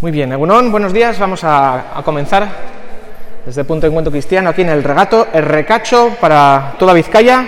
Muy 0.00 0.12
bien, 0.12 0.30
Egunon, 0.30 0.70
buenos 0.70 0.92
días. 0.92 1.18
Vamos 1.18 1.40
a, 1.42 2.00
comenzar 2.04 2.48
desde 3.44 3.64
Punto 3.64 3.80
de 3.80 3.88
Encuentro 3.88 4.12
Cristiano 4.12 4.48
aquí 4.48 4.62
en 4.62 4.68
el 4.68 4.84
regato, 4.84 5.26
el 5.32 5.42
recacho 5.42 6.16
para 6.20 6.76
toda 6.78 6.92
Vizcaya. 6.92 7.44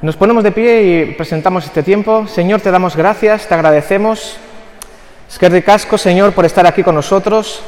Nos 0.00 0.14
ponemos 0.14 0.44
de 0.44 0.52
pie 0.52 0.82
y 0.84 1.04
presentamos 1.14 1.64
este 1.64 1.82
tiempo. 1.82 2.28
Señor, 2.28 2.60
te 2.60 2.70
damos 2.70 2.94
gracias, 2.94 3.48
te 3.48 3.54
agradecemos. 3.54 4.36
Es 5.28 5.36
que 5.36 5.62
casco, 5.64 5.98
Señor, 5.98 6.34
por 6.34 6.44
estar 6.44 6.68
aquí 6.68 6.84
con 6.84 6.94
nosotros. 6.94 7.64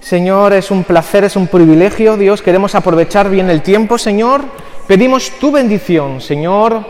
Señor, 0.00 0.52
es 0.52 0.72
un 0.72 0.82
placer, 0.82 1.22
es 1.22 1.36
un 1.36 1.46
privilegio, 1.46 2.16
Dios. 2.16 2.42
Queremos 2.42 2.74
aprovechar 2.74 3.30
bien 3.30 3.50
el 3.50 3.62
tiempo, 3.62 3.98
Señor. 3.98 4.42
Pedimos 4.88 5.30
tu 5.38 5.52
bendición, 5.52 6.20
Señor, 6.20 6.84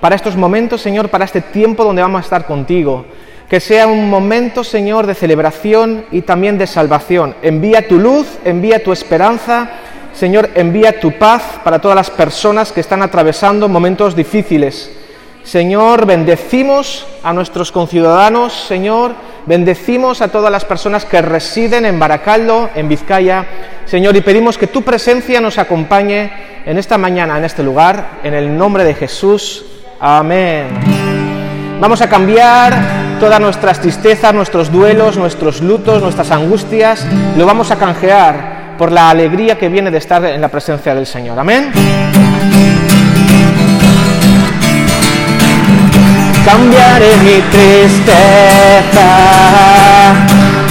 para 0.00 0.16
estos 0.16 0.34
momentos, 0.34 0.80
Señor, 0.80 1.10
para 1.10 1.26
este 1.26 1.42
tiempo 1.42 1.84
donde 1.84 2.02
vamos 2.02 2.22
a 2.22 2.24
estar 2.24 2.44
contigo. 2.44 3.04
Que 3.48 3.60
sea 3.60 3.86
un 3.86 4.10
momento, 4.10 4.62
Señor, 4.62 5.06
de 5.06 5.14
celebración 5.14 6.04
y 6.10 6.20
también 6.22 6.58
de 6.58 6.66
salvación. 6.66 7.34
Envía 7.40 7.88
tu 7.88 7.98
luz, 7.98 8.26
envía 8.44 8.84
tu 8.84 8.92
esperanza. 8.92 9.70
Señor, 10.12 10.50
envía 10.54 11.00
tu 11.00 11.12
paz 11.12 11.42
para 11.64 11.78
todas 11.78 11.96
las 11.96 12.10
personas 12.10 12.72
que 12.72 12.80
están 12.80 13.02
atravesando 13.02 13.68
momentos 13.68 14.14
difíciles. 14.14 14.90
Señor, 15.44 16.04
bendecimos 16.04 17.06
a 17.22 17.32
nuestros 17.32 17.72
conciudadanos, 17.72 18.52
Señor, 18.52 19.14
bendecimos 19.46 20.20
a 20.20 20.28
todas 20.28 20.52
las 20.52 20.66
personas 20.66 21.06
que 21.06 21.22
residen 21.22 21.86
en 21.86 21.98
Baracaldo, 21.98 22.68
en 22.74 22.86
Vizcaya, 22.86 23.46
Señor, 23.86 24.14
y 24.14 24.20
pedimos 24.20 24.58
que 24.58 24.66
tu 24.66 24.82
presencia 24.82 25.40
nos 25.40 25.56
acompañe 25.56 26.30
en 26.66 26.76
esta 26.76 26.98
mañana, 26.98 27.38
en 27.38 27.46
este 27.46 27.62
lugar, 27.62 28.18
en 28.24 28.34
el 28.34 28.58
nombre 28.58 28.84
de 28.84 28.92
Jesús. 28.92 29.64
Amén. 29.98 30.66
Vamos 31.80 32.02
a 32.02 32.10
cambiar 32.10 33.07
todas 33.18 33.40
nuestras 33.40 33.80
tristezas, 33.80 34.32
nuestros 34.32 34.70
duelos, 34.70 35.16
nuestros 35.16 35.60
lutos, 35.60 36.02
nuestras 36.02 36.30
angustias, 36.30 37.04
lo 37.36 37.46
vamos 37.46 37.70
a 37.70 37.76
canjear 37.76 38.76
por 38.78 38.92
la 38.92 39.10
alegría 39.10 39.58
que 39.58 39.68
viene 39.68 39.90
de 39.90 39.98
estar 39.98 40.24
en 40.24 40.40
la 40.40 40.48
presencia 40.48 40.94
del 40.94 41.06
Señor. 41.06 41.38
Amén. 41.38 41.72
cambiaré 46.48 47.12
mi 47.18 47.42
tristeza, 47.52 49.08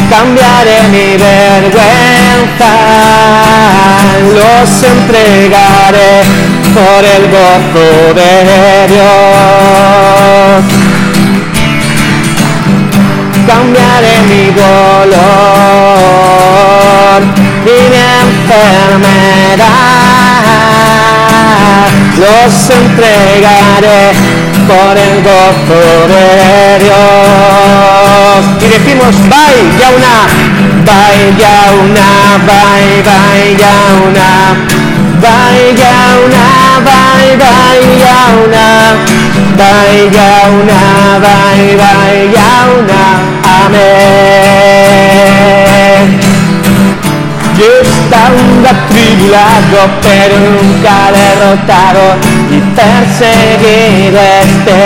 cambiaré 0.10 0.82
mi 0.90 1.18
vergüenza, 1.18 2.74
los 4.40 4.84
entregaré 4.84 6.24
por 6.74 7.06
el 7.06 7.30
gozo 7.30 8.14
de 8.16 8.88
Dios. 8.88 10.87
Cambiaré 13.48 14.16
mi 14.28 14.46
dolor 14.52 15.08
y 17.66 17.78
mi 17.90 18.02
enfermedad, 18.24 19.08
los 22.20 22.70
entregaré 22.70 24.04
por 24.68 24.98
el 24.98 25.24
gozo 25.24 25.82
de 26.08 26.30
Dios. 26.84 28.40
Y 28.62 28.68
decimos, 28.68 29.14
vaya 29.30 29.88
una, 29.96 30.18
vaya 30.86 31.56
una, 31.84 32.10
vaya, 32.46 33.18
vaya 33.32 33.74
una, 34.08 34.30
vaya 35.22 35.94
una, 36.26 36.46
vaya, 36.84 37.38
vaya 37.38 38.18
una, 38.44 38.68
vaya 39.58 40.30
una, 40.50 40.82
vaya, 41.20 41.78
vaya 41.78 42.50
una, 42.80 43.37
amén. 43.66 45.08
Yo 47.58 47.66
estaba 47.82 48.70
atribulado 48.70 49.80
pero 50.02 50.36
nunca 50.38 50.96
derrotado 51.12 52.06
y 52.52 52.58
perseguido 52.78 54.20
esté. 54.44 54.86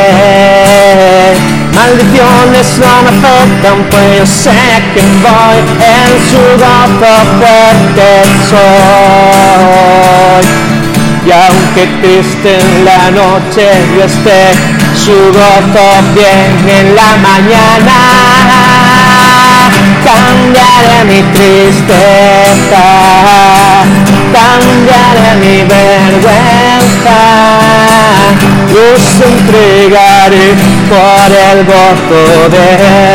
Maldiciones 1.75 2.69
no 2.79 2.93
me 3.03 3.09
afectan 3.09 3.77
pues 3.89 4.07
yo 4.19 4.25
sé 4.25 4.59
que 4.93 5.03
voy 5.21 5.59
en 5.97 6.11
su 6.29 6.43
gozo 6.61 7.13
fuerte 7.39 8.09
soy. 8.49 10.43
Y 11.25 11.27
aunque 11.31 11.83
triste 12.01 12.51
en 12.59 12.69
la 12.85 13.01
noche 13.11 13.63
yo 13.97 14.03
esté, 14.05 14.41
su 14.95 15.31
gozo 15.31 15.85
viene 16.13 16.79
en 16.79 16.95
la 16.95 17.17
mañana 17.17 18.21
cambiaré 20.03 21.03
mi 21.05 21.21
tristeza, 21.33 22.85
cambiaré 24.33 25.29
mi 25.39 25.57
vergüenza, 25.63 27.19
los 28.73 29.03
entregaré 29.31 30.47
por 30.89 31.29
el 31.49 31.57
gozo 31.65 32.23
de 32.55 32.69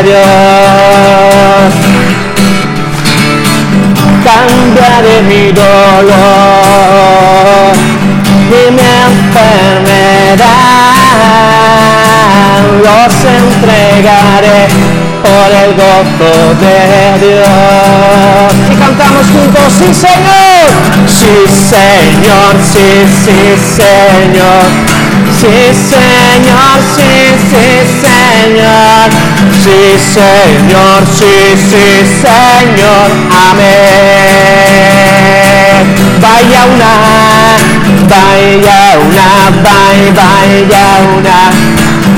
Dios. 0.09 1.73
Cambiaré 4.25 5.17
mi 5.23 5.45
dolor 5.53 6.17
y 8.51 8.73
mi 8.73 8.89
enfermedad, 9.37 10.47
los 12.83 13.15
entregaré 13.25 14.61
por 15.23 15.49
el 15.53 15.71
gozo 15.75 16.33
de 16.61 16.81
Dios. 17.27 18.51
Y 18.71 18.75
cantamos 18.77 19.27
juntos, 19.27 19.69
sí 19.79 19.91
Señor, 19.93 20.69
sí 21.07 21.35
Señor, 21.47 22.55
sí, 22.63 22.89
sí 23.25 23.41
Señor, 23.77 24.67
sí 25.39 25.57
Señor, 25.91 26.77
sí, 26.95 27.11
sí 27.51 27.67
Señor, 28.03 29.09
sí 29.63 29.81
Señor, 30.15 31.01
sí, 31.19 31.35
sí 31.71 31.87
Señor, 32.23 33.09
amén. 33.51 34.97
Vaya 35.77 36.65
una, 36.73 36.93
vaya 38.09 38.81
una, 38.99 39.29
vaya, 39.63 40.17
vaya 40.17 40.89
una, 41.15 41.39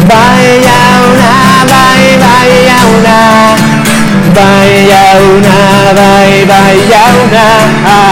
vaya 0.06 0.80
una, 1.08 1.30
vaya, 1.66 2.14
vaya 2.22 2.78
una, 2.94 3.18
vaya 4.34 5.02
una, 5.34 5.56
vaya, 5.98 6.46
vaya 6.46 7.02
una, 7.24 7.46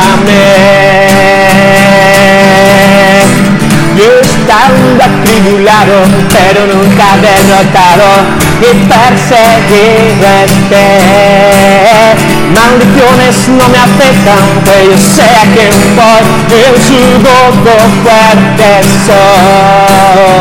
amén. 0.07 0.57
Yo 3.97 4.11
estaba 4.21 5.05
atribulado, 5.05 5.97
pero 6.29 6.61
nunca 6.67 7.07
derrotado 7.23 8.09
y 8.61 8.71
perseguido 8.89 10.29
esté. 10.45 12.36
Maldiciones 12.55 13.49
no 13.49 13.69
me 13.69 13.79
afectan, 13.79 14.45
pues 14.65 14.83
yo 14.89 14.97
sé 14.99 15.23
a 15.23 15.43
quién 15.53 15.75
voy, 15.97 16.25
en 16.63 16.75
su 16.87 17.01
gozo 17.23 17.77
fuerte 18.03 18.71
soy. 19.07 20.37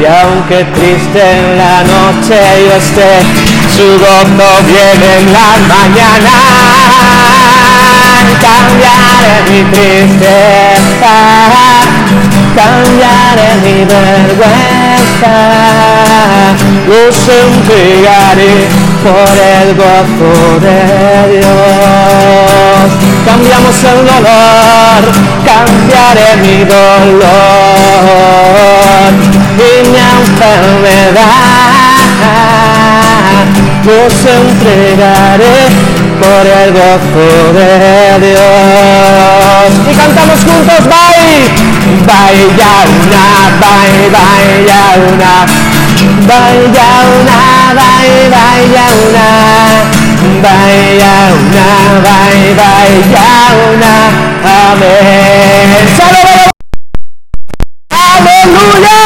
Y 0.00 0.02
aunque 0.06 0.58
triste 0.74 1.20
en 1.20 1.58
la 1.58 1.76
noche 1.84 2.36
yo 2.66 2.74
esté, 2.76 3.12
su 3.76 3.86
gozo 3.98 4.48
viene 4.66 5.08
en 5.18 5.26
la 5.32 5.48
mañana. 5.68 6.34
Cambiaré 8.40 9.34
mi 9.50 9.60
tristeza, 9.70 11.14
cambiaré 12.56 13.48
mi 13.62 13.76
vergüenza, 13.84 15.34
los 16.88 17.18
entregaré 17.28 18.54
por 19.04 19.36
el 19.36 19.74
gozo 19.74 20.32
de 20.64 20.80
Dios. 21.36 22.88
Cambiamos 23.26 23.76
el 23.84 24.00
dolor, 24.06 25.00
cambiaré 25.44 26.28
mi 26.40 26.64
dolor 26.64 27.24
y 29.58 29.70
mi 29.90 30.00
enfermedad, 30.20 31.26
los 33.84 34.14
entregaré 34.24 35.58
por 36.18 36.44
el 36.46 36.68
gozo 36.72 37.28
de 37.52 37.72
Dios. 38.26 39.68
Y 39.90 39.94
cantamos 39.94 40.40
juntos, 40.40 40.80
bye, 40.88 41.52
vaya 42.06 42.72
una, 42.88 43.24
bye, 43.60 44.08
vaya 44.16 44.80
una, 45.12 45.34
vaya 46.26 46.88
una, 47.20 47.63
bye, 47.74 48.28
vaya 48.30 48.86
una, 49.06 49.26
vaya 50.42 51.14
una, 51.38 51.66
bye, 52.06 52.54
vaya 52.54 53.28
una, 53.72 53.94
amén. 54.70 54.94
¡Aleluya! 57.90 59.00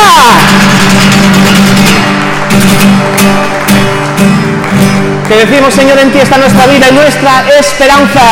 Que 5.29 5.35
decimos, 5.37 5.75
Señor, 5.75 5.99
en 5.99 6.13
ti 6.13 6.19
está 6.19 6.39
nuestra 6.39 6.67
vida 6.67 6.89
y 6.91 6.95
nuestra 6.95 7.45
esperanza. 7.59 8.23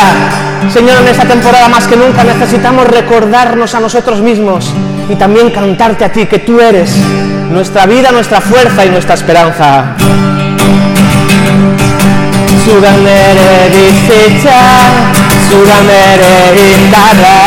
Señor, 0.72 0.98
en 1.02 1.08
esta 1.08 1.24
temporada 1.24 1.68
más 1.68 1.86
que 1.86 1.96
nunca 1.96 2.24
necesitamos 2.24 2.86
recordarnos 2.86 3.74
a 3.74 3.80
nosotros 3.80 4.20
mismos 4.20 4.72
y 5.08 5.14
también 5.16 5.50
cantarte 5.50 6.04
a 6.04 6.12
ti, 6.12 6.26
que 6.26 6.38
tú 6.40 6.60
eres 6.60 6.90
nuestra 7.50 7.86
vida, 7.86 8.10
nuestra 8.12 8.40
fuerza 8.40 8.84
y 8.84 8.90
nuestra 8.90 9.14
esperanza. 9.14 9.94
Sudan 12.64 13.06
ere 13.06 13.70
bizitza, 13.70 14.58
sudan 15.48 15.88
ere 15.88 16.34
indarra, 16.74 17.38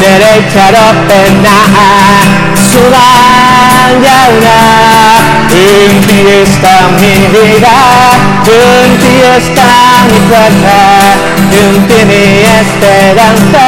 nere 0.00 0.38
itxaropena, 0.40 1.56
sudan 2.72 3.92
jauna, 4.02 4.58
en 5.52 6.00
ti 6.06 6.20
está 6.42 6.88
mi 6.96 7.14
vida, 7.36 7.76
en 8.48 8.90
ti 8.98 9.14
está 9.36 9.70
mi 10.08 10.18
fuerza, 10.28 10.78
en 11.60 11.74
ti 11.88 12.00
mi 12.06 12.24
esperanza, 12.62 13.64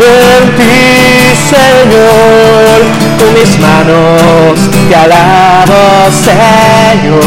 en 0.00 0.56
ti 0.56 1.32
Señor, 1.52 2.80
con 3.18 3.34
mis 3.34 3.58
manos 3.58 4.58
te 4.88 4.94
alabo 4.94 6.10
Señor, 6.10 7.20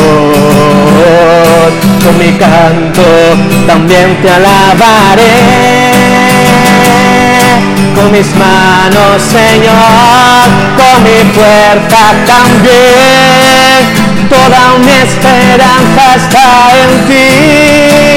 con 2.03 2.17
mi 2.17 2.31
canto 2.37 3.03
también 3.67 4.17
te 4.21 4.29
alabaré, 4.29 5.35
con 7.95 8.11
mis 8.11 8.35
manos 8.35 9.21
Señor, 9.21 10.49
con 10.77 11.03
mi 11.03 11.19
fuerza 11.33 12.03
también, 12.25 13.81
toda 14.29 14.77
mi 14.79 14.91
esperanza 14.91 16.15
está 16.15 16.47
en 16.81 16.91
ti. 17.07 18.14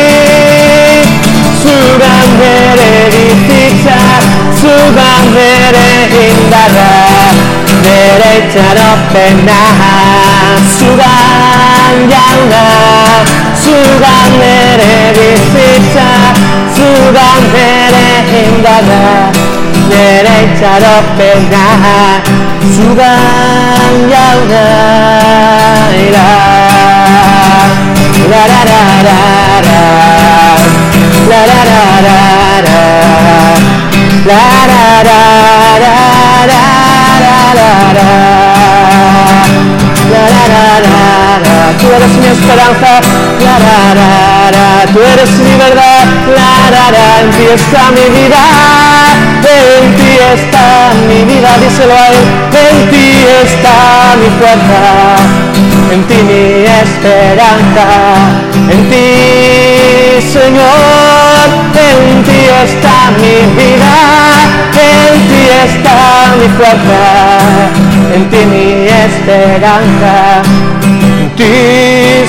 zugan 1.69 2.29
bere 2.41 2.93
bizitza 3.13 3.99
Zugan 4.61 5.25
bere 5.35 5.89
indarra 6.27 6.93
Bere 7.85 8.31
itxaropena 8.41 9.61
Zugan 10.79 11.97
jauna 12.13 12.65
Zugan 13.65 14.31
bere 14.41 14.95
bizitza 15.17 16.09
Zugan 16.77 17.43
bere 17.55 18.09
indarra 18.43 19.05
Bere 19.91 20.37
itxaropena 20.47 21.67
Zugan 22.77 23.95
jauna 24.13 24.67
Ira 26.07 26.29
La 28.31 28.43
la 28.53 28.63
la 28.71 28.83
la 29.07 29.21
la 29.67 30.78
La 31.29 31.41
la 31.45 31.61
la 31.69 31.81
la 32.07 32.19
la 32.65 32.83
La 34.29 34.43
la 34.71 35.03
la 35.05 35.39
Tú 41.79 41.87
eres 41.95 42.13
mi 42.17 42.27
esperanza 42.27 43.01
La 43.45 43.55
la 43.67 43.79
la 43.99 44.11
la 44.57 44.93
Tú 44.93 44.99
eres 45.01 45.31
mi 45.39 45.55
verdad 45.59 46.05
La 46.35 46.53
la 46.75 46.85
la 46.97 47.07
En 47.21 47.31
ti 47.31 47.45
está 47.55 47.83
mi 47.91 48.07
vida 48.19 48.43
En 49.45 49.85
ti 49.97 50.11
está 50.35 50.65
mi 51.09 51.21
vida 51.25 51.51
Díselo 51.61 51.95
a 51.95 52.09
él 52.09 52.17
En 52.69 52.77
ti 52.91 53.07
está 53.45 53.77
mi 54.21 54.29
fuerza 54.39 54.81
En 55.93 56.01
ti 56.05 56.17
mi 56.23 56.65
esperanza 56.85 57.87
En 58.71 58.81
ti 58.91 59.59
Señor, 60.33 61.08
en 61.75 62.23
ti 62.25 62.41
está 62.65 63.11
mi 63.21 63.37
vida, 63.57 63.95
en 64.73 65.15
ti 65.29 65.43
está 65.67 65.99
mi 66.39 66.49
fuerza, 66.57 67.05
en 68.15 68.23
ti 68.31 68.41
mi 68.47 68.69
esperanza, 68.89 70.15
en 70.83 71.29
ti 71.37 71.55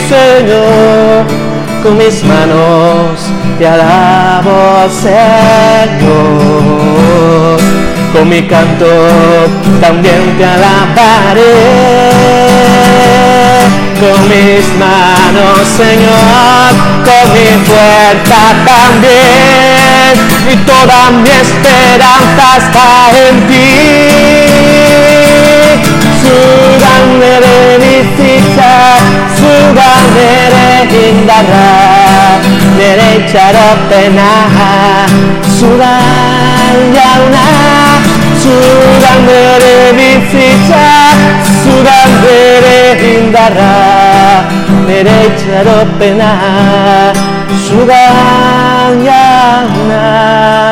Señor, 0.09 1.25
con 1.83 1.93
mis 1.97 2.23
manos 2.23 3.29
te 3.57 3.65
alabo 3.67 4.89
Señor, 4.89 5.99
con 8.13 8.23
mi 8.29 8.41
canto 8.47 8.87
también 9.81 10.37
te 10.37 10.45
alabaré 10.45 11.79
con 13.99 14.29
mis 14.29 14.65
manos, 14.77 15.67
Señor, 15.75 16.71
con 17.03 17.25
mi 17.33 17.49
fuerza 17.67 18.41
también, 18.65 20.11
y 20.49 20.55
toda 20.65 21.11
mi 21.11 21.29
esperanza 21.29 22.45
está 22.57 22.89
en 23.27 23.35
ti. 23.47 23.69
Sudandere 26.23 27.57
bizitza, 27.83 28.73
sudandere 29.35 30.67
indarra, 31.09 32.39
nere 32.77 33.09
itxaropena, 33.19 34.31
sudan 35.59 36.77
jauna, 36.95 37.78
zudan 38.43 39.19
bere 39.27 39.75
bizitza, 39.97 40.85
zudan 41.63 42.11
bere 42.23 42.79
indarra, 43.11 43.75
bere 44.87 45.17
itxaropena, 45.29 46.31
zudan 47.67 48.93
jaunak. 49.07 50.68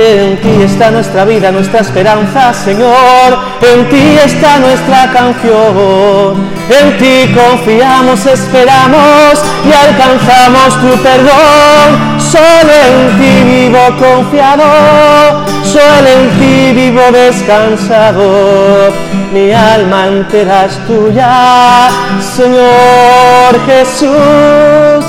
En 0.00 0.36
ti 0.40 0.62
está 0.62 0.92
nuestra 0.92 1.24
vida, 1.24 1.50
nuestra 1.50 1.80
esperanza, 1.80 2.54
Señor. 2.54 3.36
En 3.60 3.88
ti 3.88 4.16
está 4.24 4.58
nuestra 4.58 5.10
canción. 5.12 6.48
En 6.70 6.96
ti 6.98 7.34
confiamos, 7.34 8.24
esperamos 8.24 9.42
y 9.68 9.72
alcanzamos 9.72 10.80
tu 10.80 11.02
perdón. 11.02 12.20
Solo 12.20 12.72
en 12.86 13.18
ti 13.18 13.42
vivo 13.42 13.80
confiado, 13.98 15.44
solo 15.64 16.08
en 16.08 16.30
ti 16.38 16.72
vivo 16.74 17.02
descansado. 17.10 18.92
Mi 19.32 19.50
alma 19.50 20.06
entera 20.06 20.66
es 20.66 20.78
tuya, 20.86 21.88
Señor 22.36 23.66
Jesús, 23.66 25.04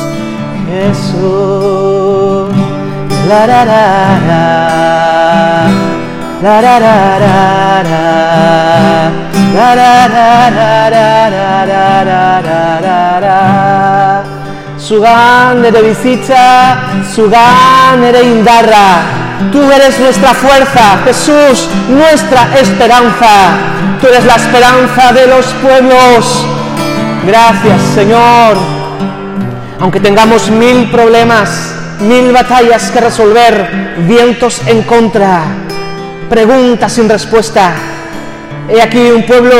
Jesús. 0.67 2.09
La 3.29 3.45
la 3.45 3.63
la 3.63 4.78
la 6.41 6.61
la 6.61 6.79
la 6.79 7.19
la 7.19 7.83
la 7.83 8.19
la 18.11 18.21
indarra. 18.21 19.01
Tú 19.51 19.61
eres 19.71 19.99
nuestra 19.99 20.33
fuerza, 20.33 20.99
Jesús, 21.05 21.67
nuestra 21.89 22.47
esperanza. 22.59 23.51
Tú 24.01 24.07
eres 24.07 24.25
la 24.25 24.35
esperanza 24.35 25.13
de 25.13 25.27
los 25.27 25.45
pueblos. 25.61 26.45
Gracias, 27.25 27.81
Señor. 27.93 28.57
Aunque 29.79 29.99
tengamos 29.99 30.49
mil 30.49 30.89
problemas, 30.91 31.78
mil 32.01 32.31
batallas 32.31 32.91
que 32.91 33.01
resolver, 33.01 33.95
vientos 34.07 34.61
en 34.67 34.83
contra, 34.83 35.41
preguntas 36.29 36.93
sin 36.93 37.09
respuesta. 37.09 37.73
He 38.69 38.81
aquí 38.81 39.11
un 39.11 39.25
pueblo 39.25 39.55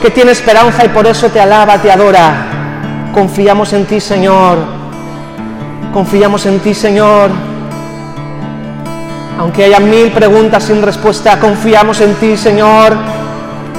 que 0.00 0.10
tiene 0.10 0.32
esperanza 0.32 0.84
y 0.84 0.88
por 0.88 1.06
eso 1.06 1.28
te 1.28 1.40
alaba, 1.40 1.78
te 1.78 1.90
adora. 1.90 3.10
Confiamos 3.12 3.72
en 3.72 3.86
ti, 3.86 4.00
Señor. 4.00 4.58
Confiamos 5.92 6.46
en 6.46 6.60
ti, 6.60 6.74
Señor. 6.74 7.30
Aunque 9.38 9.64
haya 9.64 9.80
mil 9.80 10.10
preguntas 10.12 10.64
sin 10.64 10.82
respuesta, 10.82 11.38
confiamos 11.40 12.00
en 12.00 12.14
ti, 12.14 12.36
Señor. 12.36 12.94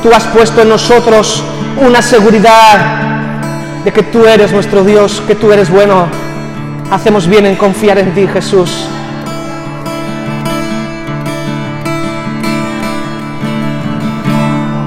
Tú 0.01 0.11
has 0.13 0.25
puesto 0.25 0.63
en 0.63 0.69
nosotros 0.69 1.43
una 1.79 2.01
seguridad 2.01 3.83
de 3.85 3.93
que 3.93 4.03
tú 4.03 4.25
eres 4.25 4.51
nuestro 4.51 4.83
Dios, 4.83 5.21
que 5.27 5.35
tú 5.35 5.51
eres 5.51 5.69
bueno. 5.69 6.20
Hacemos 6.91 7.25
bien 7.25 7.45
en 7.45 7.55
confiar 7.55 7.97
en 7.99 8.13
ti, 8.13 8.27
Jesús. 8.27 8.69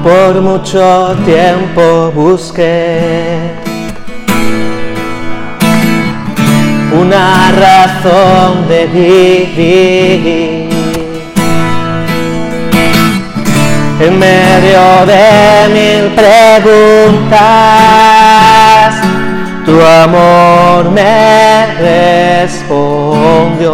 Por 0.02 0.42
mucho 0.42 1.16
tiempo 1.24 2.12
busqué 2.14 3.54
una 6.92 7.50
razón 7.52 8.68
de 8.68 8.86
vivir 8.86 10.68
en 13.98 14.18
medio 14.18 15.06
de 15.06 15.68
mil 15.72 16.12
preguntas 16.14 17.44
tu 19.64 19.80
amor 19.80 20.90
me 20.90 21.66
respondió. 22.46 23.72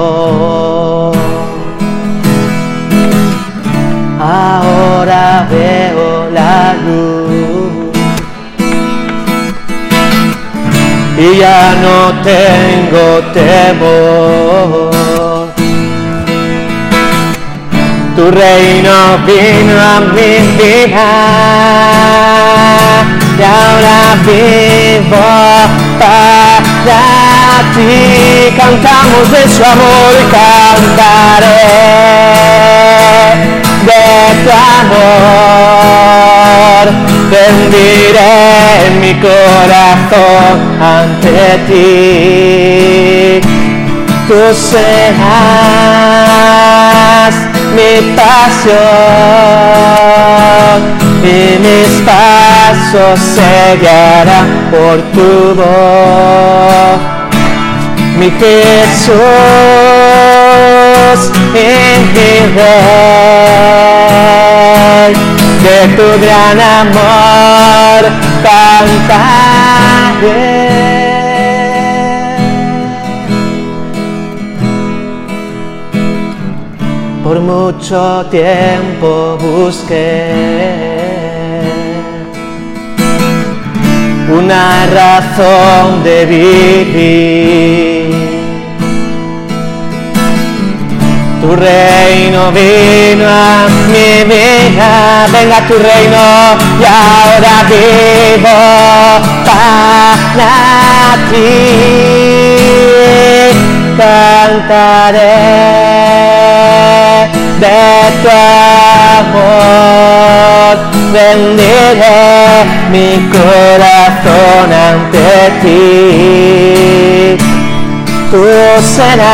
Ahora 4.21 5.47
veo 5.51 6.31
la 6.31 6.75
luz 6.85 7.91
y 11.19 11.39
ya 11.39 11.75
no 11.85 11.97
tengo 12.23 13.07
temor. 13.33 14.91
Tu 18.17 18.25
reino 18.31 19.19
vino 19.27 19.75
a 19.81 20.01
mi 20.15 20.33
vida 20.59 21.09
y 23.41 23.43
ahora 23.43 24.15
vivo 24.27 25.25
para 25.99 27.03
ti. 27.75 28.05
Cantamos 28.57 29.25
de 29.31 29.43
su 29.49 29.65
amor 29.65 30.13
y 30.21 30.25
cantaré 30.37 31.65
de 33.87 34.05
tu 34.45 34.51
amor. 34.83 36.85
Rendiré 37.31 38.35
mi 39.01 39.13
corazón 39.21 40.55
ante 40.83 41.41
ti. 41.69 43.41
Tú 44.29 44.41
serás 44.55 44.95
mi 47.75 47.93
pasión 48.15 50.10
mis 51.23 52.01
pasos 52.07 53.21
se 53.21 53.79
por 54.71 54.97
tu 55.13 55.55
voz. 55.55 56.99
Mi 58.19 58.31
Jesús 58.31 59.21
Rey, 62.55 62.75
de 65.65 65.79
tu 65.97 66.09
gran 66.21 66.59
amor 66.61 68.03
cantaré. 68.43 69.41
Por 77.25 77.39
mucho 77.41 78.27
tiempo 78.31 79.39
busqué 79.41 81.10
una 84.31 84.87
razón 84.87 86.03
de 86.05 86.25
vivir. 86.27 87.51
Tu 91.41 91.57
reino 91.57 92.53
vino 92.53 93.27
a 93.27 93.67
mi 93.89 94.25
vida, 94.25 95.27
venga 95.33 95.59
tu 95.67 95.75
reino 95.75 96.57
y 96.79 96.85
ahora 96.85 97.55
vivo 97.69 98.59
para 99.47 100.53
ti. 101.31 101.51
Cantaré 103.97 105.37
de 107.61 107.83
tu 108.23 108.31
amor, 109.19 110.75
rendiré 111.13 112.20
mi 112.91 113.11
corazón 113.31 114.73
ante 114.73 115.29
ti. 115.63 117.37
Tú 118.31 118.45
serás 118.83 119.31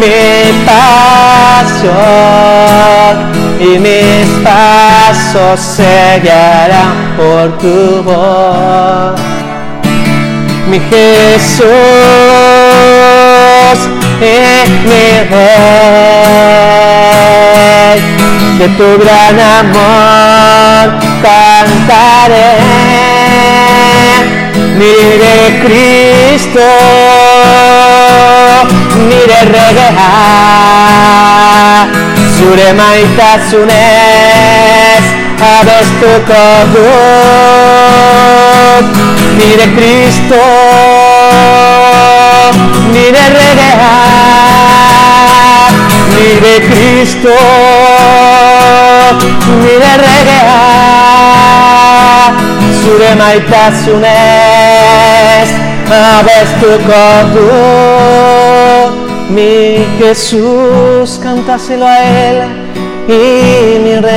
mi 0.00 0.20
pasión 0.66 1.88
y 3.60 3.78
mis 3.78 4.26
pasos 4.44 5.58
se 5.60 6.20
guiarán 6.22 6.96
por 7.16 7.44
tu 7.58 8.02
voz. 8.02 9.20
Mi 10.70 10.78
Jesús 10.90 11.68
es 14.20 14.68
mi 14.84 15.06
Rey, 15.30 15.48
de 18.58 18.66
tu 18.76 18.98
gran 18.98 19.38
amor 19.38 20.84
cantaré. 21.22 22.52
Mire 24.78 25.36
Cristo, 25.62 26.68
mire 29.08 29.40
regeha, 29.54 30.14
sure 32.36 32.68
maitasunes, 32.80 33.74
abestu 35.54 36.12
kodut, 36.28 36.86
mire 39.38 39.66
Cristo, 39.76 40.42
mire 42.92 43.24
regeha, 43.38 43.98
mire 46.18 46.54
Cristo, 46.68 47.34
mire 49.62 49.92
regeha, 50.04 50.62
zure 52.82 53.10
maitasunez 53.20 54.68
abestuko 55.90 57.04
du 57.34 57.48
mi 59.34 59.86
Jesús 59.98 61.18
cantáselo 61.22 61.86
a 61.86 61.98
él 62.04 62.38
y 63.08 63.78
mi 63.84 63.94
rey 63.96 64.08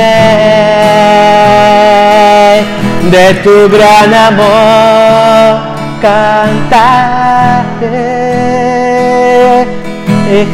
de 3.12 3.34
tu 3.44 3.70
gran 3.70 4.14
amor 4.14 5.60
cantaré 6.02 6.82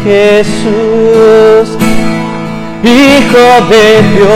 Jesús 0.04 1.78
Hijo 2.84 3.48
de 3.70 4.02
Dios, 4.14 4.28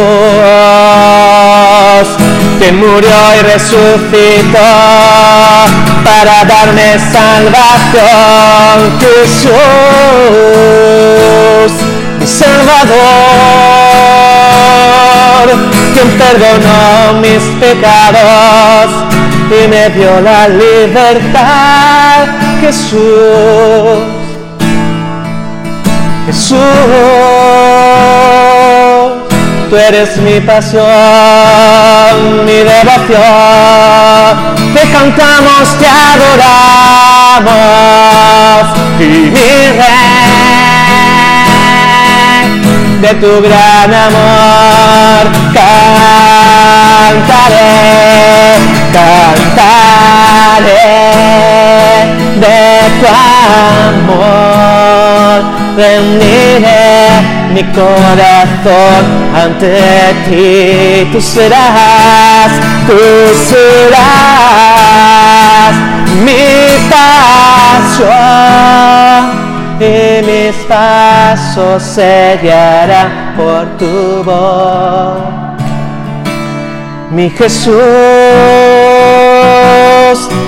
que 2.60 2.72
murió 2.72 3.15
y 3.39 3.41
resucitó 3.43 4.60
para 6.03 6.43
darme 6.46 6.98
salvación. 7.12 9.00
Jesús, 9.00 9.51
mi 12.20 12.25
Salvador, 12.25 12.98
quien 15.93 16.10
perdonó 16.17 17.22
mis 17.22 17.43
pecados 17.60 18.89
y 19.50 19.67
me 19.67 19.89
dio 19.91 20.20
la 20.20 20.48
libertad. 20.50 22.27
Jesús, 22.60 24.21
Jesús, 26.25 26.58
tú 29.70 29.75
eres 29.75 30.18
mi 30.18 30.40
pasión, 30.40 30.86
mi 32.46 32.54
devoción. 32.54 33.22
Te 34.74 34.82
cantamos, 34.92 35.78
te 35.80 35.88
adoramos 35.88 36.62
y 39.00 39.04
mi 39.04 39.51
rey 39.80 40.22
de 43.01 43.13
tu 43.16 43.42
gran 43.42 43.94
amor 43.94 45.32
cantaré, 45.51 45.72
cantaré 48.94 49.72
de 52.40 52.60
tu 53.00 53.08
amor 53.08 54.61
rendiré 55.75 57.22
mi 57.54 57.63
corazón 57.74 59.04
ante 59.36 60.13
ti. 60.25 61.10
Tú 61.12 61.20
serás, 61.22 62.51
tú 62.88 62.98
serás 63.50 64.51
mi 66.25 66.46
pasión 66.90 68.12
y 69.80 70.24
mis 70.25 70.56
pasos 70.68 71.82
se 71.82 72.40
guiarán 72.42 73.34
por 73.36 73.66
tu 73.78 74.24
voz. 74.24 75.18
Mi 77.12 77.30
Jesús 77.30 77.72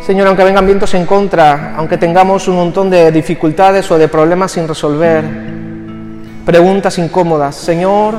Señor, 0.05 0.27
aunque 0.27 0.43
vengan 0.43 0.65
vientos 0.65 0.93
en 0.95 1.05
contra, 1.05 1.75
aunque 1.75 1.97
tengamos 1.97 2.47
un 2.47 2.55
montón 2.55 2.89
de 2.89 3.11
dificultades 3.11 3.91
o 3.91 3.97
de 3.97 4.07
problemas 4.07 4.53
sin 4.53 4.67
resolver, 4.67 5.23
preguntas 6.45 6.97
incómodas, 6.97 7.55
Señor, 7.55 8.15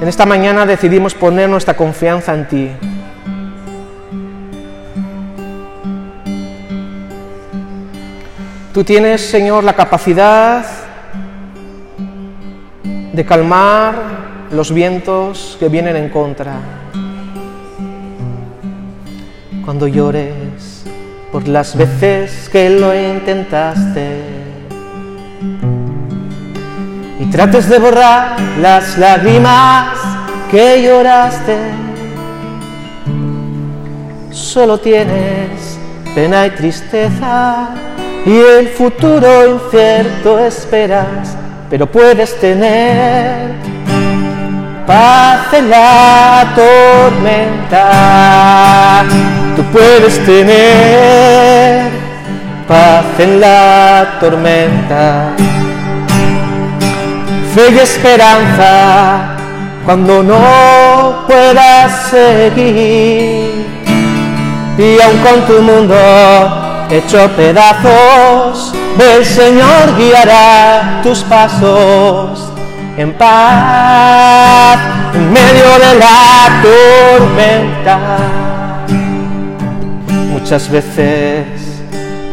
en 0.00 0.06
esta 0.06 0.26
mañana 0.26 0.64
decidimos 0.64 1.14
poner 1.14 1.48
nuestra 1.48 1.74
confianza 1.74 2.34
en 2.34 2.48
ti. 2.48 2.70
Tú 8.78 8.84
tienes, 8.84 9.22
Señor, 9.22 9.64
la 9.64 9.72
capacidad 9.72 10.64
de 13.12 13.26
calmar 13.26 13.96
los 14.52 14.72
vientos 14.72 15.56
que 15.58 15.68
vienen 15.68 15.96
en 15.96 16.08
contra. 16.10 16.52
Cuando 19.64 19.88
llores 19.88 20.84
por 21.32 21.48
las 21.48 21.76
veces 21.76 22.48
que 22.48 22.70
lo 22.70 22.94
intentaste 22.94 24.20
y 27.18 27.24
trates 27.32 27.68
de 27.68 27.80
borrar 27.80 28.40
las 28.60 28.96
lágrimas 28.96 29.98
que 30.52 30.84
lloraste, 30.84 31.58
solo 34.30 34.78
tienes 34.78 35.80
pena 36.14 36.46
y 36.46 36.50
tristeza 36.50 37.74
y 38.28 38.36
el 38.58 38.68
futuro 38.68 39.54
incierto 39.54 40.38
esperas, 40.38 41.34
pero 41.70 41.86
puedes 41.86 42.38
tener 42.38 43.52
paz 44.86 45.54
en 45.54 45.70
la 45.70 46.52
tormenta. 46.54 47.80
Tú 49.56 49.62
puedes 49.72 50.22
tener 50.26 51.90
paz 52.68 53.06
en 53.18 53.40
la 53.40 54.18
tormenta. 54.20 55.30
Fe 57.54 57.70
y 57.70 57.78
esperanza 57.78 59.36
cuando 59.86 60.22
no 60.22 61.24
puedas 61.26 62.10
seguir. 62.10 63.66
Y 64.76 65.00
aun 65.00 65.16
con 65.18 65.46
tu 65.46 65.62
mundo 65.62 66.67
hecho 66.90 67.30
pedazos, 67.36 68.72
el 68.98 69.24
Señor 69.24 69.96
guiará 69.96 71.00
tus 71.02 71.20
pasos 71.20 72.50
en 72.96 73.12
paz 73.14 74.78
en 75.14 75.32
medio 75.32 75.78
de 75.78 75.94
la 75.98 76.62
tormenta. 77.18 77.98
Muchas 80.32 80.70
veces 80.70 81.46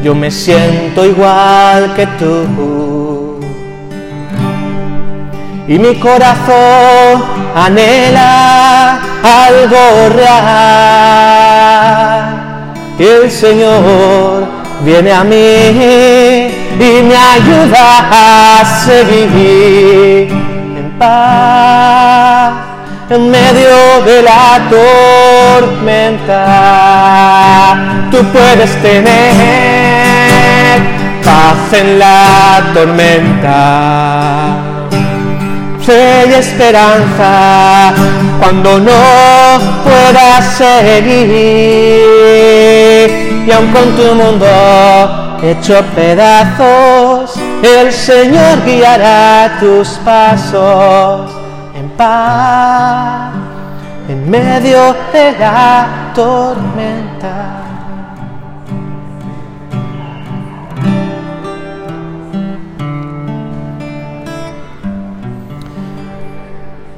yo 0.03 0.15
me 0.15 0.31
siento 0.31 1.05
igual 1.05 1.93
que 1.95 2.07
tú 2.19 3.39
y 5.67 5.79
mi 5.79 5.95
corazón 5.95 7.23
anhela 7.55 8.99
algo 9.23 10.09
real 10.15 11.74
el 13.03 13.29
Señor 13.29 14.45
viene 14.83 15.11
a 15.11 15.23
mí 15.23 15.35
y 15.35 17.01
me 17.03 17.15
ayuda 17.15 18.09
a 18.11 18.65
seguir 18.85 20.29
en 20.31 20.95
paz 20.97 22.53
en 23.09 23.29
medio 23.29 24.01
de 24.05 24.21
la 24.23 24.67
tormenta. 25.59 26.37
Tú 28.11 28.23
puedes 28.31 28.81
tener 28.81 29.05
paz 31.23 31.73
en 31.73 31.99
la 31.99 32.71
tormenta 32.73 34.64
fe 35.85 36.25
y 36.27 36.33
esperanza 36.33 37.93
cuando 38.39 38.79
no 38.79 38.91
puedas 39.83 40.57
seguir. 40.57 41.29
Y 43.47 43.51
aun 43.51 43.67
con 43.71 43.95
tu 43.95 44.15
mundo 44.15 44.47
hecho 45.43 45.83
pedazos, 45.95 47.35
el 47.61 47.91
Señor 47.93 48.65
guiará 48.65 49.57
tus 49.59 49.89
pasos 50.03 51.31
en 51.75 51.89
paz 51.89 53.33
en 54.09 54.29
medio 54.29 54.95
de 55.13 55.31
la 55.37 56.11
tormenta. 56.13 57.64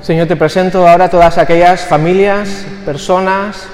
Señor, 0.07 0.25
te 0.25 0.37
presento 0.37 0.87
ahora 0.87 1.09
todas 1.09 1.37
aquellas 1.37 1.81
familias, 1.81 2.65
personas 2.85 3.67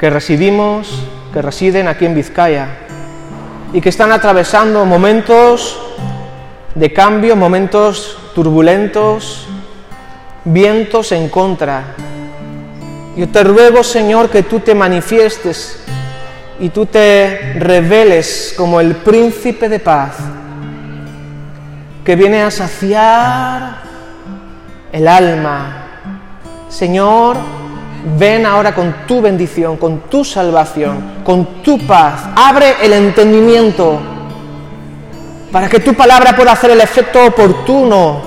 que 0.00 0.10
residimos, 0.10 1.00
que 1.32 1.40
residen 1.40 1.86
aquí 1.86 2.06
en 2.06 2.16
Vizcaya 2.16 2.66
y 3.72 3.80
que 3.80 3.90
están 3.90 4.10
atravesando 4.10 4.84
momentos 4.84 5.80
de 6.74 6.92
cambio, 6.92 7.36
momentos 7.36 8.18
turbulentos, 8.34 9.46
vientos 10.44 11.12
en 11.12 11.28
contra. 11.28 11.94
Yo 13.16 13.28
te 13.28 13.44
ruego, 13.44 13.84
Señor, 13.84 14.28
que 14.28 14.42
tú 14.42 14.58
te 14.58 14.74
manifiestes 14.74 15.78
y 16.58 16.70
tú 16.70 16.86
te 16.86 17.52
reveles 17.60 18.54
como 18.56 18.80
el 18.80 18.96
príncipe 18.96 19.68
de 19.68 19.78
paz 19.78 20.16
que 22.04 22.16
viene 22.16 22.42
a 22.42 22.50
saciar 22.50 23.78
el 24.92 25.08
alma. 25.08 25.86
Señor, 26.68 27.36
ven 28.18 28.44
ahora 28.44 28.74
con 28.74 29.06
tu 29.06 29.22
bendición, 29.22 29.78
con 29.78 30.00
tu 30.10 30.24
salvación, 30.24 31.22
con 31.24 31.62
tu 31.62 31.78
paz. 31.86 32.24
Abre 32.36 32.74
el 32.82 32.92
entendimiento 32.92 33.98
para 35.50 35.68
que 35.68 35.80
tu 35.80 35.94
palabra 35.94 36.36
pueda 36.36 36.52
hacer 36.52 36.72
el 36.72 36.80
efecto 36.80 37.24
oportuno 37.24 38.20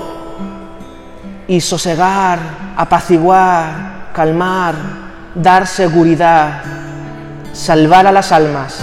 y 1.46 1.60
sosegar, 1.60 2.38
apaciguar, 2.76 4.10
calmar, 4.12 4.74
dar 5.34 5.66
seguridad, 5.66 6.62
salvar 7.52 8.06
a 8.08 8.12
las 8.12 8.32
almas, 8.32 8.80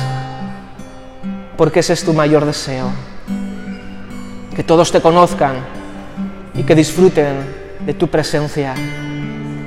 porque 1.58 1.82
ese 1.82 1.94
es 1.94 2.06
tu 2.06 2.14
mayor 2.14 2.46
deseo 2.46 3.15
que 4.56 4.64
todos 4.64 4.92
te 4.92 5.02
conozcan 5.02 5.56
y 6.54 6.64
que 6.64 6.76
disfruten 6.76 7.36
de 7.86 7.94
tu 7.94 8.08
presencia. 8.08 8.74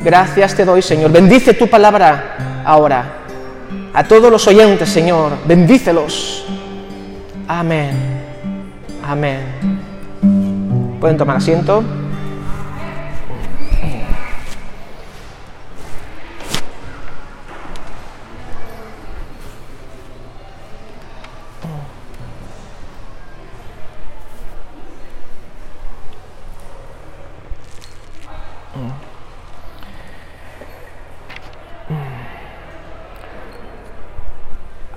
Gracias 0.03 0.55
te 0.55 0.64
doy, 0.64 0.83
Señor. 0.83 1.12
Bendice 1.12 1.55
tu 1.55 1.68
palabra 1.68 2.62
ahora. 2.64 3.14
A 3.92 4.05
todos 4.05 4.31
los 4.31 4.46
oyentes, 4.46 4.88
Señor, 4.88 5.33
bendícelos. 5.46 6.46
Amén. 7.46 7.90
Amén. 9.03 9.40
Pueden 11.01 11.16
tomar 11.16 11.37
asiento. 11.37 11.83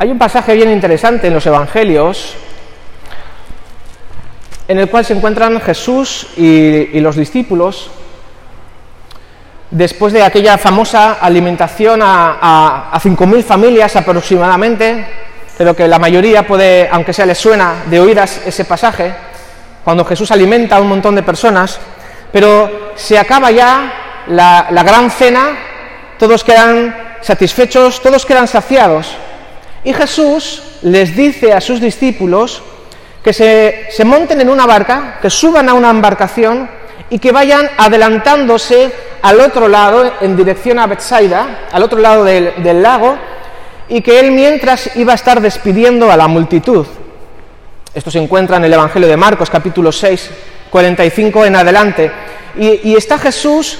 Hay 0.01 0.09
un 0.09 0.17
pasaje 0.17 0.55
bien 0.55 0.71
interesante 0.71 1.27
en 1.27 1.33
los 1.35 1.45
Evangelios 1.45 2.33
en 4.67 4.79
el 4.79 4.89
cual 4.89 5.05
se 5.05 5.13
encuentran 5.13 5.61
Jesús 5.61 6.29
y, 6.37 6.99
los 7.01 7.15
discípulos 7.15 7.91
después 9.69 10.11
de 10.11 10.23
aquella 10.23 10.57
famosa 10.57 11.19
alimentación 11.21 12.01
a, 12.01 12.89
a, 12.91 12.99
5.000 12.99 13.43
familias 13.43 13.95
aproximadamente, 13.95 15.05
pero 15.55 15.75
que 15.75 15.87
la 15.87 15.99
mayoría 15.99 16.47
puede, 16.47 16.89
aunque 16.91 17.13
sea 17.13 17.27
les 17.27 17.37
suena 17.37 17.83
de 17.87 17.99
oídas 17.99 18.41
ese 18.43 18.65
pasaje, 18.65 19.13
cuando 19.83 20.03
Jesús 20.03 20.31
alimenta 20.31 20.77
a 20.77 20.81
un 20.81 20.89
montón 20.89 21.13
de 21.13 21.21
personas, 21.21 21.79
pero 22.31 22.93
se 22.95 23.19
acaba 23.19 23.51
ya 23.51 24.23
la 24.25 24.83
gran 24.83 25.11
cena, 25.11 25.59
todos 26.17 26.43
quedan 26.43 27.19
satisfechos, 27.21 28.01
todos 28.01 28.25
quedan 28.25 28.47
saciados, 28.47 29.15
y 29.83 29.93
Jesús 29.93 30.61
les 30.83 31.15
dice 31.15 31.53
a 31.53 31.61
sus 31.61 31.81
discípulos 31.81 32.61
que 33.23 33.33
se, 33.33 34.05
monten 34.05 34.41
en 34.41 34.49
una 34.49 34.65
barca, 34.65 35.19
que 35.21 35.29
suban 35.29 35.69
a 35.69 35.73
una 35.73 35.89
embarcación 35.89 36.69
y 37.09 37.19
que 37.19 37.31
vayan 37.31 37.69
adelantándose 37.77 38.91
al 39.21 39.39
otro 39.39 39.67
lado, 39.67 40.11
en 40.21 40.35
dirección 40.35 40.79
a 40.79 40.87
Bethsaida, 40.87 41.67
al 41.71 41.83
otro 41.83 41.99
lado 41.99 42.23
del, 42.23 42.81
lago, 42.81 43.17
y 43.89 44.01
que 44.01 44.19
él 44.19 44.31
mientras 44.31 44.95
iba 44.95 45.11
a 45.11 45.15
estar 45.15 45.41
despidiendo 45.41 46.11
a 46.11 46.17
la 46.17 46.27
multitud. 46.27 46.85
Esto 47.93 48.09
se 48.09 48.19
encuentra 48.19 48.57
en 48.57 48.63
el 48.63 48.73
Evangelio 48.73 49.07
de 49.07 49.17
Marcos, 49.17 49.49
capítulo 49.49 49.91
6, 49.91 50.29
45 50.71 51.45
en 51.45 51.55
adelante. 51.55 52.11
Y 52.55 52.95
está 52.95 53.17
Jesús 53.17 53.77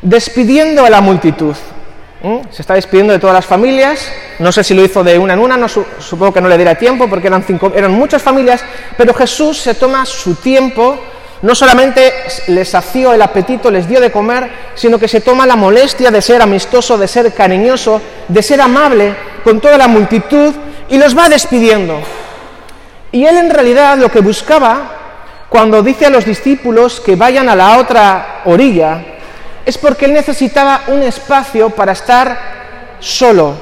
despidiendo 0.00 0.84
a 0.84 0.90
la 0.90 1.00
multitud. 1.00 1.56
¿Mm? 2.22 2.38
Se 2.50 2.62
está 2.62 2.74
despidiendo 2.74 3.12
de 3.12 3.18
todas 3.18 3.34
las 3.34 3.46
familias. 3.46 4.06
No 4.38 4.52
sé 4.52 4.62
si 4.62 4.74
lo 4.74 4.84
hizo 4.84 5.02
de 5.02 5.18
una 5.18 5.32
en 5.34 5.40
una, 5.40 5.56
no, 5.56 5.68
su- 5.68 5.86
supongo 5.98 6.34
que 6.34 6.40
no 6.40 6.48
le 6.48 6.56
diera 6.56 6.74
tiempo 6.74 7.08
porque 7.08 7.28
eran, 7.28 7.42
cinco, 7.44 7.72
eran 7.74 7.92
muchas 7.92 8.22
familias, 8.22 8.62
pero 8.96 9.14
Jesús 9.14 9.58
se 9.58 9.74
toma 9.74 10.04
su 10.04 10.34
tiempo. 10.34 10.98
No 11.42 11.54
solamente 11.54 12.12
les 12.48 12.68
sació 12.68 13.14
el 13.14 13.22
apetito, 13.22 13.70
les 13.70 13.88
dio 13.88 13.98
de 13.98 14.12
comer, 14.12 14.50
sino 14.74 14.98
que 14.98 15.08
se 15.08 15.22
toma 15.22 15.46
la 15.46 15.56
molestia 15.56 16.10
de 16.10 16.20
ser 16.20 16.42
amistoso, 16.42 16.98
de 16.98 17.08
ser 17.08 17.32
cariñoso, 17.32 18.02
de 18.28 18.42
ser 18.42 18.60
amable 18.60 19.14
con 19.42 19.58
toda 19.58 19.78
la 19.78 19.88
multitud 19.88 20.52
y 20.90 20.98
los 20.98 21.16
va 21.16 21.30
despidiendo. 21.30 21.98
Y 23.12 23.24
él 23.24 23.38
en 23.38 23.48
realidad 23.48 23.96
lo 23.96 24.10
que 24.10 24.20
buscaba 24.20 24.96
cuando 25.48 25.82
dice 25.82 26.04
a 26.06 26.10
los 26.10 26.26
discípulos 26.26 27.00
que 27.00 27.16
vayan 27.16 27.48
a 27.48 27.56
la 27.56 27.78
otra 27.78 28.42
orilla 28.44 29.02
es 29.70 29.78
porque 29.78 30.06
él 30.06 30.12
necesitaba 30.12 30.82
un 30.88 31.00
espacio 31.04 31.70
para 31.70 31.92
estar 31.92 32.36
solo, 32.98 33.54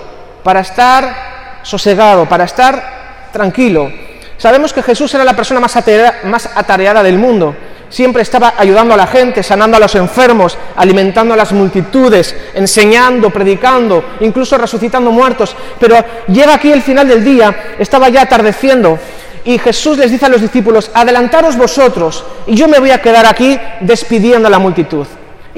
para 0.43 0.61
estar 0.61 1.61
sosegado, 1.63 2.27
para 2.27 2.45
estar 2.45 3.29
tranquilo. 3.31 3.93
Sabemos 4.39 4.73
que 4.73 4.83
Jesús 4.83 5.13
era 5.15 5.23
la 5.23 5.37
persona 5.37 5.61
más 5.61 5.77
atareada, 5.77 7.03
del 7.03 7.19
mundo. 7.19 7.55
Siempre 7.91 8.23
estaba 8.23 8.55
ayudando 8.57 8.95
a 8.95 8.97
la 8.97 9.07
gente, 9.07 9.43
sanando 9.43 9.77
a 9.77 9.81
los 9.81 9.95
enfermos, 9.97 10.57
alimentando 10.77 11.35
a 11.35 11.37
las 11.37 11.53
multitudes, 11.53 12.35
enseñando, 12.55 13.29
predicando, 13.29 14.03
incluso 14.21 14.57
resucitando 14.57 15.11
muertos. 15.11 15.55
Pero 15.79 16.03
llega 16.29 16.55
aquí 16.55 16.73
el 16.73 16.81
final 16.81 17.07
del 17.07 17.23
día, 17.23 17.75
estaba 17.79 18.09
ya 18.09 18.23
atardeciendo, 18.23 18.99
y 19.45 19.59
Jesús 19.59 19.99
les 19.99 20.11
dice 20.11 20.25
a 20.25 20.31
los 20.31 20.41
discípulos, 20.41 20.91
adelantaros 20.95 21.55
vosotros, 21.59 22.25
y 22.47 22.55
yo 22.55 22.67
me 22.67 22.79
voy 22.79 22.93
a 22.93 23.03
quedar 23.03 23.27
aquí 23.27 23.61
despidiendo 23.81 24.49
a 24.49 24.51
la 24.51 24.59
multitud. 24.59 25.07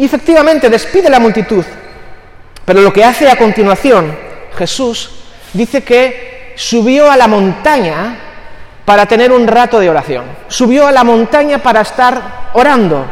Y 0.00 0.06
efectivamente 0.06 0.70
despide 0.70 1.10
la 1.10 1.20
multitud. 1.20 1.62
Pero 2.64 2.80
lo 2.80 2.90
que 2.90 3.04
hace 3.04 3.28
a 3.28 3.36
continuación 3.36 4.16
Jesús 4.56 5.10
dice 5.52 5.84
que 5.84 6.54
subió 6.56 7.10
a 7.10 7.18
la 7.18 7.28
montaña 7.28 8.16
para 8.86 9.04
tener 9.04 9.30
un 9.30 9.46
rato 9.46 9.78
de 9.78 9.90
oración. 9.90 10.24
Subió 10.48 10.86
a 10.86 10.92
la 10.92 11.04
montaña 11.04 11.58
para 11.58 11.82
estar 11.82 12.48
orando. 12.54 13.04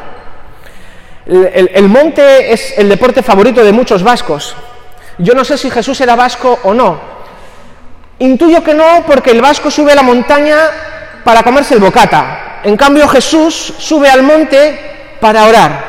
El, 1.26 1.90
monte 1.90 2.54
es 2.54 2.72
el 2.78 2.88
deporte 2.88 3.22
favorito 3.22 3.62
de 3.62 3.72
muchos 3.72 4.02
vascos. 4.02 4.56
Yo 5.18 5.34
no 5.34 5.44
sé 5.44 5.58
si 5.58 5.70
Jesús 5.70 6.00
era 6.00 6.16
vasco 6.16 6.58
o 6.62 6.72
no. 6.72 6.98
Intuyo 8.20 8.64
que 8.64 8.72
no 8.72 9.04
porque 9.06 9.32
el 9.32 9.42
vasco 9.42 9.70
sube 9.70 9.92
a 9.92 9.94
la 9.94 10.02
montaña 10.02 10.56
para 11.22 11.42
comerse 11.42 11.74
el 11.74 11.80
bocata. 11.80 12.60
En 12.64 12.78
cambio 12.78 13.06
Jesús 13.08 13.74
sube 13.76 14.08
al 14.08 14.22
monte 14.22 15.18
para 15.20 15.44
orar. 15.44 15.87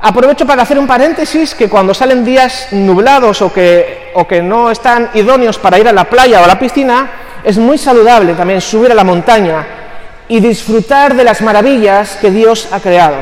Aprovecho 0.00 0.46
para 0.46 0.62
hacer 0.62 0.78
un 0.78 0.86
paréntesis 0.86 1.56
que 1.56 1.68
cuando 1.68 1.92
salen 1.92 2.24
días 2.24 2.68
nublados 2.70 3.42
o 3.42 3.52
que, 3.52 4.12
o 4.14 4.28
que 4.28 4.40
no 4.40 4.70
están 4.70 5.10
idóneos 5.14 5.58
para 5.58 5.78
ir 5.78 5.88
a 5.88 5.92
la 5.92 6.04
playa 6.04 6.40
o 6.40 6.44
a 6.44 6.46
la 6.46 6.58
piscina, 6.58 7.10
es 7.42 7.58
muy 7.58 7.78
saludable 7.78 8.34
también 8.34 8.60
subir 8.60 8.92
a 8.92 8.94
la 8.94 9.02
montaña 9.02 9.66
y 10.28 10.38
disfrutar 10.38 11.14
de 11.14 11.24
las 11.24 11.40
maravillas 11.40 12.16
que 12.20 12.30
Dios 12.30 12.68
ha 12.70 12.78
creado. 12.78 13.16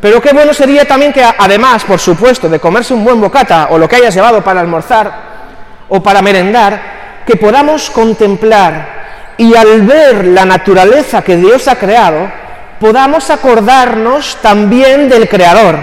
Pero 0.00 0.20
qué 0.20 0.32
bueno 0.32 0.52
sería 0.52 0.86
también 0.86 1.12
que 1.12 1.22
además, 1.22 1.84
por 1.84 2.00
supuesto, 2.00 2.48
de 2.48 2.58
comerse 2.58 2.92
un 2.92 3.04
buen 3.04 3.20
bocata 3.20 3.68
o 3.70 3.78
lo 3.78 3.88
que 3.88 3.96
hayas 3.96 4.14
llevado 4.14 4.42
para 4.42 4.60
almorzar 4.60 5.12
o 5.88 6.02
para 6.02 6.20
merendar, 6.20 7.22
que 7.24 7.36
podamos 7.36 7.90
contemplar 7.90 8.96
y 9.36 9.54
al 9.54 9.82
ver 9.82 10.24
la 10.26 10.44
naturaleza 10.44 11.22
que 11.22 11.36
Dios 11.36 11.68
ha 11.68 11.76
creado, 11.76 12.28
podamos 12.80 13.30
acordarnos 13.30 14.36
también 14.42 15.08
del 15.08 15.28
Creador. 15.28 15.78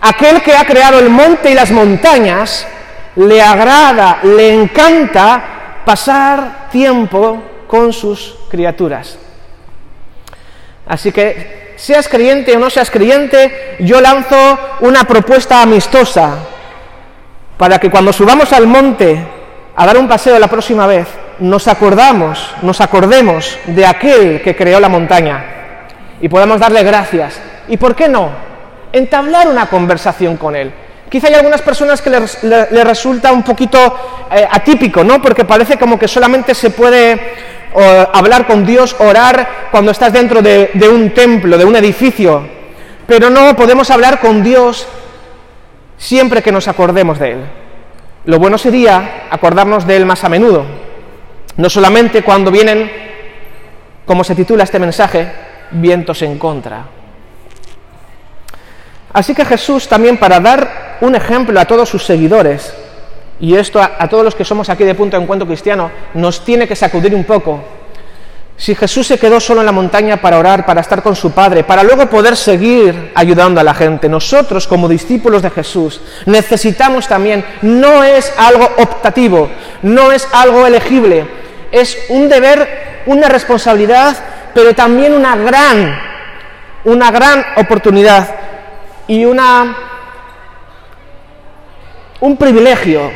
Aquel 0.00 0.42
que 0.42 0.56
ha 0.56 0.64
creado 0.64 0.98
el 0.98 1.10
monte 1.10 1.50
y 1.50 1.54
las 1.54 1.70
montañas, 1.70 2.66
le 3.16 3.42
agrada, 3.42 4.18
le 4.22 4.52
encanta 4.52 5.82
pasar 5.84 6.68
tiempo 6.70 7.42
con 7.66 7.92
sus 7.92 8.36
criaturas. 8.50 9.18
Así 10.86 11.10
que, 11.10 11.74
seas 11.76 12.08
creyente 12.08 12.56
o 12.56 12.58
no 12.58 12.70
seas 12.70 12.90
creyente, 12.90 13.76
yo 13.80 14.00
lanzo 14.00 14.36
una 14.80 15.04
propuesta 15.04 15.62
amistosa 15.62 16.36
para 17.58 17.78
que 17.78 17.90
cuando 17.90 18.12
subamos 18.12 18.52
al 18.52 18.66
monte 18.66 19.18
a 19.74 19.86
dar 19.86 19.96
un 19.98 20.08
paseo 20.08 20.38
la 20.38 20.48
próxima 20.48 20.86
vez, 20.86 21.06
nos 21.38 21.68
acordamos, 21.68 22.54
nos 22.62 22.80
acordemos 22.80 23.58
de 23.66 23.84
aquel 23.84 24.40
que 24.42 24.56
creó 24.56 24.78
la 24.80 24.88
montaña 24.88 25.55
y 26.20 26.28
podamos 26.28 26.60
darle 26.60 26.82
gracias. 26.82 27.40
¿Y 27.68 27.76
por 27.76 27.94
qué 27.94 28.08
no? 28.08 28.30
Entablar 28.92 29.48
una 29.48 29.66
conversación 29.68 30.36
con 30.36 30.56
él. 30.56 30.72
Quizá 31.08 31.28
hay 31.28 31.34
algunas 31.34 31.62
personas 31.62 32.02
que 32.02 32.10
le, 32.10 32.20
res- 32.20 32.42
le- 32.44 32.68
le 32.70 32.84
resulta 32.84 33.32
un 33.32 33.42
poquito 33.42 33.78
eh, 34.30 34.46
atípico, 34.50 35.04
¿no? 35.04 35.20
Porque 35.22 35.44
parece 35.44 35.78
como 35.78 35.98
que 35.98 36.08
solamente 36.08 36.54
se 36.54 36.70
puede 36.70 37.20
hablar 38.12 38.46
con 38.46 38.64
Dios, 38.64 38.96
orar 39.00 39.68
cuando 39.70 39.90
estás 39.90 40.10
dentro 40.10 40.40
de, 40.40 40.70
de 40.72 40.88
un 40.88 41.10
templo, 41.10 41.58
de 41.58 41.64
un 41.66 41.76
edificio. 41.76 42.48
Pero 43.06 43.28
no 43.28 43.54
podemos 43.54 43.90
hablar 43.90 44.18
con 44.18 44.42
Dios 44.42 44.88
siempre 45.98 46.42
que 46.42 46.50
nos 46.52 46.68
acordemos 46.68 47.18
de 47.18 47.32
Él. 47.32 47.38
Lo 48.24 48.38
bueno 48.38 48.56
sería 48.56 49.26
acordarnos 49.30 49.86
de 49.86 49.96
Él 49.96 50.06
más 50.06 50.24
a 50.24 50.28
menudo, 50.30 50.64
no 51.58 51.68
solamente 51.68 52.22
cuando 52.22 52.50
vienen, 52.50 52.90
como 54.06 54.24
se 54.24 54.34
titula 54.34 54.64
este 54.64 54.78
mensaje, 54.78 55.28
vientos 55.70 56.22
en 56.22 56.38
contra. 56.38 56.84
Así 59.12 59.34
que 59.34 59.44
Jesús 59.44 59.88
también 59.88 60.18
para 60.18 60.40
dar 60.40 60.98
un 61.00 61.14
ejemplo 61.14 61.58
a 61.58 61.64
todos 61.64 61.88
sus 61.88 62.04
seguidores, 62.04 62.74
y 63.40 63.54
esto 63.54 63.80
a, 63.80 64.08
todos 64.08 64.24
los 64.24 64.34
que 64.34 64.44
somos 64.44 64.68
aquí 64.68 64.84
de 64.84 64.94
punto 64.94 65.16
de 65.16 65.22
encuentro 65.22 65.46
cristiano, 65.46 65.90
nos 66.14 66.44
tiene 66.44 66.66
que 66.66 66.76
sacudir 66.76 67.14
un 67.14 67.24
poco. 67.24 67.62
Si 68.58 68.74
Jesús 68.74 69.06
se 69.06 69.18
quedó 69.18 69.38
solo 69.38 69.60
en 69.60 69.66
la 69.66 69.72
montaña 69.72 70.16
para 70.16 70.38
orar, 70.38 70.64
para 70.64 70.80
estar 70.80 71.02
con 71.02 71.14
su 71.14 71.32
Padre, 71.32 71.62
para 71.62 71.82
luego 71.82 72.06
poder 72.08 72.36
seguir 72.36 73.12
ayudando 73.14 73.60
a 73.60 73.64
la 73.64 73.74
gente, 73.74 74.08
nosotros 74.08 74.66
como 74.66 74.88
discípulos 74.88 75.42
de 75.42 75.50
Jesús 75.50 76.00
necesitamos 76.24 77.06
también, 77.06 77.44
no 77.60 78.02
es 78.02 78.32
algo 78.38 78.70
optativo, 78.78 79.50
no 79.82 80.10
es 80.10 80.26
algo 80.32 80.66
elegible, 80.66 81.26
es 81.70 81.98
un 82.08 82.30
deber, 82.30 83.02
una 83.04 83.28
responsabilidad, 83.28 84.16
pero 84.56 84.74
también 84.74 85.12
una 85.12 85.36
gran, 85.36 86.00
una 86.84 87.10
gran 87.10 87.44
oportunidad 87.56 88.26
y 89.06 89.26
una, 89.26 89.76
un 92.20 92.38
privilegio 92.38 93.10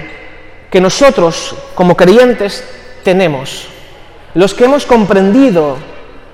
que 0.70 0.82
nosotros 0.82 1.56
como 1.74 1.96
creyentes 1.96 2.62
tenemos. 3.02 3.68
Los 4.34 4.52
que 4.52 4.64
hemos 4.64 4.84
comprendido 4.84 5.78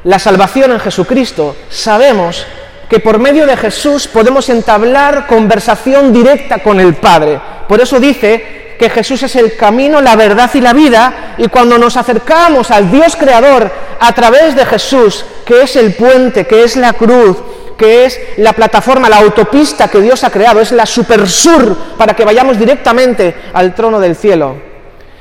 la 0.03 0.19
salvación 0.19 0.73
en 0.73 0.81
Jesucristo, 0.81 1.55
sabemos 1.69 2.45
que 2.91 2.99
por 2.99 3.21
medio 3.21 3.47
de 3.47 3.57
Jesús 3.57 4.09
podemos 4.09 4.49
entablar 4.49 5.29
conversación 5.29 6.13
directa 6.13 6.65
con 6.65 6.81
el 6.81 6.97
Padre. 6.97 7.41
Por 7.69 7.81
eso 7.81 8.01
dice 8.01 8.75
que 8.77 8.91
Jesús 8.91 9.23
es 9.23 9.37
el 9.37 9.57
camino, 9.57 10.01
la 10.01 10.17
verdad 10.17 10.51
y 10.55 10.61
la 10.61 10.73
vida, 10.73 11.37
y 11.39 11.47
cuando 11.47 11.79
nos 11.79 11.97
acercamos 11.97 12.73
al 12.73 12.91
Dios 12.91 13.15
Creador 13.15 13.86
a 14.01 14.13
través 14.15 14.55
de 14.55 14.67
Jesús, 14.67 15.25
que 15.45 15.63
es 15.63 15.77
el 15.77 15.95
puente, 15.95 16.47
que 16.47 16.65
es 16.65 16.77
la 16.77 16.93
cruz, 16.93 17.39
que 17.77 18.07
es 18.07 18.19
la 18.39 18.53
plataforma, 18.53 19.09
la 19.09 19.19
autopista 19.19 19.89
que 19.89 20.01
Dios 20.01 20.25
ha 20.25 20.31
creado, 20.31 20.61
es 20.61 20.73
la 20.73 20.87
supersur 20.87 21.77
para 21.99 22.15
que 22.15 22.25
vayamos 22.25 22.59
directamente 22.59 23.35
al 23.53 23.75
trono 23.75 24.01
del 24.01 24.17
cielo, 24.17 24.57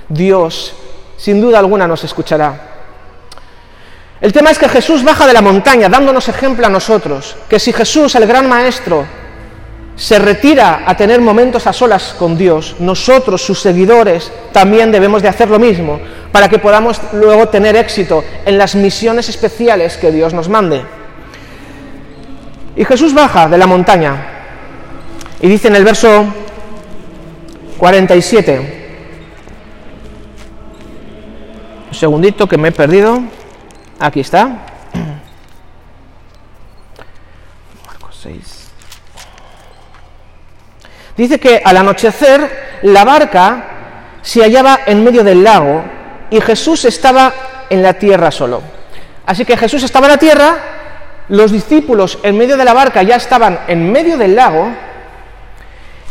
Dios 0.08 0.76
sin 1.18 1.42
duda 1.42 1.60
alguna 1.60 1.88
nos 1.88 2.04
escuchará. 2.04 2.72
El 4.22 4.34
tema 4.34 4.50
es 4.50 4.58
que 4.58 4.70
Jesús 4.70 5.04
baja 5.04 5.28
de 5.28 5.34
la 5.34 5.42
montaña 5.42 5.90
dándonos 5.90 6.28
ejemplo 6.30 6.66
a 6.66 6.70
nosotros, 6.70 7.36
que 7.50 7.60
si 7.60 7.74
Jesús, 7.74 8.16
el 8.16 8.26
gran 8.26 8.48
maestro, 8.48 9.06
se 9.96 10.20
retira 10.20 10.84
a 10.86 10.98
tener 10.98 11.22
momentos 11.22 11.68
a 11.68 11.74
solas 11.74 12.16
con 12.18 12.38
Dios, 12.38 12.76
nosotros, 12.80 13.42
sus 13.42 13.60
seguidores, 13.60 14.32
también 14.52 14.92
debemos 14.92 15.22
de 15.22 15.30
hacer 15.30 15.50
lo 15.50 15.60
mismo, 15.60 16.00
para 16.36 16.50
que 16.50 16.60
podamos 16.60 17.00
luego 17.14 17.48
tener 17.48 17.78
éxito 17.78 18.22
en 18.44 18.58
las 18.58 18.76
misiones 18.76 19.30
especiales 19.30 19.96
que 19.96 20.12
Dios 20.12 20.34
nos 20.34 20.50
mande. 20.50 20.84
Y 22.76 22.84
Jesús 22.84 23.14
baja 23.14 23.48
de 23.48 23.58
la 23.58 23.66
montaña 23.66 24.18
y 25.40 25.48
dice 25.48 25.70
en 25.70 25.78
el 25.78 25.86
verso 25.86 26.26
47, 27.78 28.60
un 31.88 31.96
segundito 31.96 32.50
que 32.50 32.58
me 32.58 32.68
he 32.68 32.74
perdido, 32.74 33.22
aquí 33.98 34.20
está, 34.20 34.66
Marcos 37.88 38.20
6. 38.24 38.68
Dice 41.16 41.40
que 41.40 41.62
al 41.64 41.78
anochecer 41.78 42.80
la 42.82 43.06
barca 43.06 43.68
se 44.22 44.42
hallaba 44.42 44.82
en 44.86 45.02
medio 45.02 45.24
del 45.24 45.42
lago 45.42 45.96
y 46.30 46.42
Jesús 46.42 46.86
estaba 46.86 47.34
en 47.70 47.82
la 47.82 47.94
tierra 47.94 48.32
solo. 48.32 48.62
Así 49.26 49.46
que 49.46 49.58
Jesús 49.58 49.84
estaba 49.84 50.08
en 50.08 50.12
la 50.14 50.18
tierra, 50.18 50.58
los 51.30 51.52
discípulos 51.52 52.20
en 52.24 52.38
medio 52.38 52.58
de 52.58 52.66
la 52.66 52.74
barca 52.74 53.02
ya 53.04 53.16
estaban 53.16 53.60
en 53.68 53.92
medio 53.92 54.18
del 54.18 54.36
lago 54.36 54.70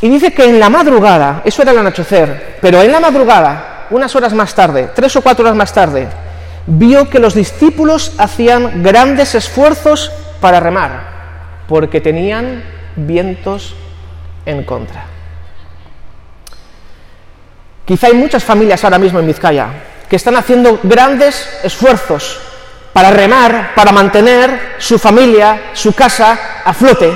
y 0.01 0.09
dice 0.09 0.33
que 0.33 0.45
en 0.45 0.59
la 0.59 0.69
madrugada, 0.69 1.43
eso 1.45 1.63
era 1.63 1.71
el 1.71 1.79
anochecer, 1.79 2.59
pero 2.61 2.83
en 2.83 2.91
la 2.91 3.01
madrugada, 3.01 3.87
unas 3.91 4.15
horas 4.17 4.35
más 4.35 4.55
tarde, 4.55 4.91
tres 4.95 5.15
o 5.17 5.23
cuatro 5.23 5.45
horas 5.45 5.57
más 5.57 5.73
tarde, 5.73 6.09
vio 6.67 7.09
que 7.09 7.19
los 7.19 7.35
discípulos 7.35 8.13
hacían 8.19 8.83
grandes 8.83 9.35
esfuerzos 9.35 10.11
para 10.41 10.61
remar, 10.61 11.65
porque 11.69 12.01
tenían 12.01 12.65
vientos 12.97 13.75
en 14.45 14.65
contra. 14.65 15.05
Quizá 17.85 18.09
hay 18.09 18.15
muchas 18.15 18.43
familias 18.43 18.83
ahora 18.83 18.99
mismo 18.99 19.21
en 19.21 19.27
Vizcaya 19.27 19.69
que 20.09 20.17
están 20.17 20.37
haciendo 20.37 20.81
grandes 20.83 21.49
esfuerzos 21.63 22.39
para 22.93 23.11
remar, 23.11 23.75
para 23.75 23.93
mantener 23.93 24.77
su 24.79 24.99
familia, 24.99 25.71
su 25.73 25.93
casa 25.93 26.39
a 26.65 26.73
flote, 26.73 27.13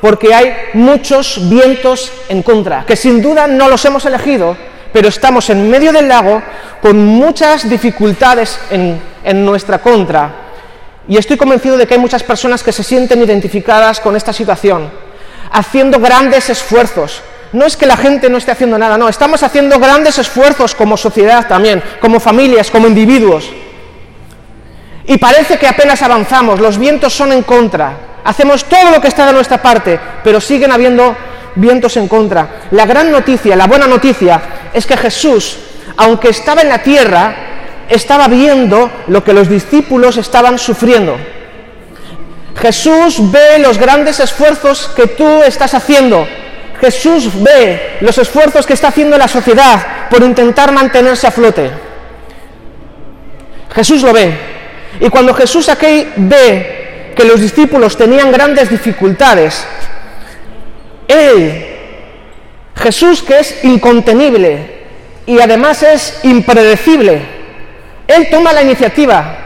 porque 0.00 0.34
hay 0.34 0.52
muchos 0.74 1.48
vientos 1.48 2.12
en 2.28 2.42
contra, 2.42 2.84
que 2.84 2.96
sin 2.96 3.22
duda 3.22 3.46
no 3.46 3.68
los 3.68 3.84
hemos 3.84 4.04
elegido, 4.04 4.56
pero 4.92 5.08
estamos 5.08 5.48
en 5.50 5.70
medio 5.70 5.92
del 5.92 6.08
lago 6.08 6.42
con 6.80 6.98
muchas 6.98 7.70
dificultades 7.70 8.58
en, 8.70 9.00
en 9.22 9.44
nuestra 9.44 9.78
contra. 9.78 10.30
Y 11.08 11.16
estoy 11.16 11.36
convencido 11.36 11.76
de 11.76 11.86
que 11.86 11.94
hay 11.94 12.00
muchas 12.00 12.24
personas 12.24 12.62
que 12.62 12.72
se 12.72 12.82
sienten 12.82 13.22
identificadas 13.22 14.00
con 14.00 14.16
esta 14.16 14.32
situación, 14.32 14.90
haciendo 15.52 16.00
grandes 16.00 16.50
esfuerzos, 16.50 17.22
no 17.52 17.66
es 17.66 17.76
que 17.76 17.86
la 17.86 17.96
gente 17.96 18.30
no 18.30 18.38
esté 18.38 18.52
haciendo 18.52 18.78
nada, 18.78 18.96
no, 18.96 19.08
estamos 19.08 19.42
haciendo 19.42 19.78
grandes 19.78 20.18
esfuerzos 20.18 20.74
como 20.74 20.96
sociedad 20.96 21.46
también, 21.46 21.82
como 22.00 22.18
familias, 22.18 22.70
como 22.70 22.88
individuos. 22.88 23.50
Y 25.06 25.18
parece 25.18 25.58
que 25.58 25.66
apenas 25.66 26.00
avanzamos, 26.02 26.60
los 26.60 26.78
vientos 26.78 27.12
son 27.12 27.32
en 27.32 27.42
contra. 27.42 27.92
Hacemos 28.24 28.64
todo 28.64 28.90
lo 28.90 29.00
que 29.00 29.08
está 29.08 29.26
de 29.26 29.32
nuestra 29.32 29.60
parte, 29.60 29.98
pero 30.22 30.40
siguen 30.40 30.72
habiendo 30.72 31.16
vientos 31.56 31.96
en 31.96 32.08
contra. 32.08 32.62
La 32.70 32.86
gran 32.86 33.10
noticia, 33.10 33.56
la 33.56 33.66
buena 33.66 33.86
noticia, 33.86 34.40
es 34.72 34.86
que 34.86 34.96
Jesús, 34.96 35.58
aunque 35.96 36.28
estaba 36.30 36.62
en 36.62 36.68
la 36.68 36.78
tierra, 36.78 37.34
estaba 37.88 38.28
viendo 38.28 38.90
lo 39.08 39.22
que 39.24 39.32
los 39.32 39.48
discípulos 39.48 40.16
estaban 40.16 40.58
sufriendo. 40.58 41.16
Jesús 42.60 43.30
ve 43.32 43.58
los 43.58 43.78
grandes 43.78 44.20
esfuerzos 44.20 44.88
que 44.94 45.08
tú 45.08 45.42
estás 45.42 45.74
haciendo, 45.74 46.26
Jesús 46.82 47.30
ve 47.40 47.98
los 48.00 48.18
esfuerzos 48.18 48.66
que 48.66 48.72
está 48.72 48.88
haciendo 48.88 49.16
la 49.16 49.28
sociedad 49.28 50.08
por 50.10 50.20
intentar 50.20 50.72
mantenerse 50.72 51.28
a 51.28 51.30
flote. 51.30 51.70
Jesús 53.72 54.02
lo 54.02 54.12
ve. 54.12 54.36
Y 54.98 55.08
cuando 55.08 55.32
Jesús 55.32 55.68
aquí 55.68 56.08
ve 56.16 57.12
que 57.14 57.24
los 57.24 57.40
discípulos 57.40 57.96
tenían 57.96 58.32
grandes 58.32 58.68
dificultades, 58.68 59.64
Él, 61.06 61.66
Jesús 62.74 63.22
que 63.22 63.38
es 63.38 63.64
incontenible 63.64 64.82
y 65.24 65.38
además 65.38 65.84
es 65.84 66.18
impredecible, 66.24 67.22
Él 68.08 68.26
toma 68.28 68.52
la 68.52 68.62
iniciativa 68.62 69.36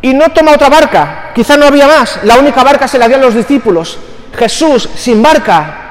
y 0.00 0.14
no 0.14 0.30
toma 0.30 0.52
otra 0.52 0.70
barca. 0.70 1.30
Quizá 1.34 1.58
no 1.58 1.66
había 1.66 1.86
más, 1.86 2.20
la 2.22 2.38
única 2.38 2.64
barca 2.64 2.88
se 2.88 2.98
la 2.98 3.06
dio 3.06 3.18
a 3.18 3.20
los 3.20 3.34
discípulos. 3.34 3.98
Jesús 4.34 4.88
sin 4.96 5.22
barca 5.22 5.82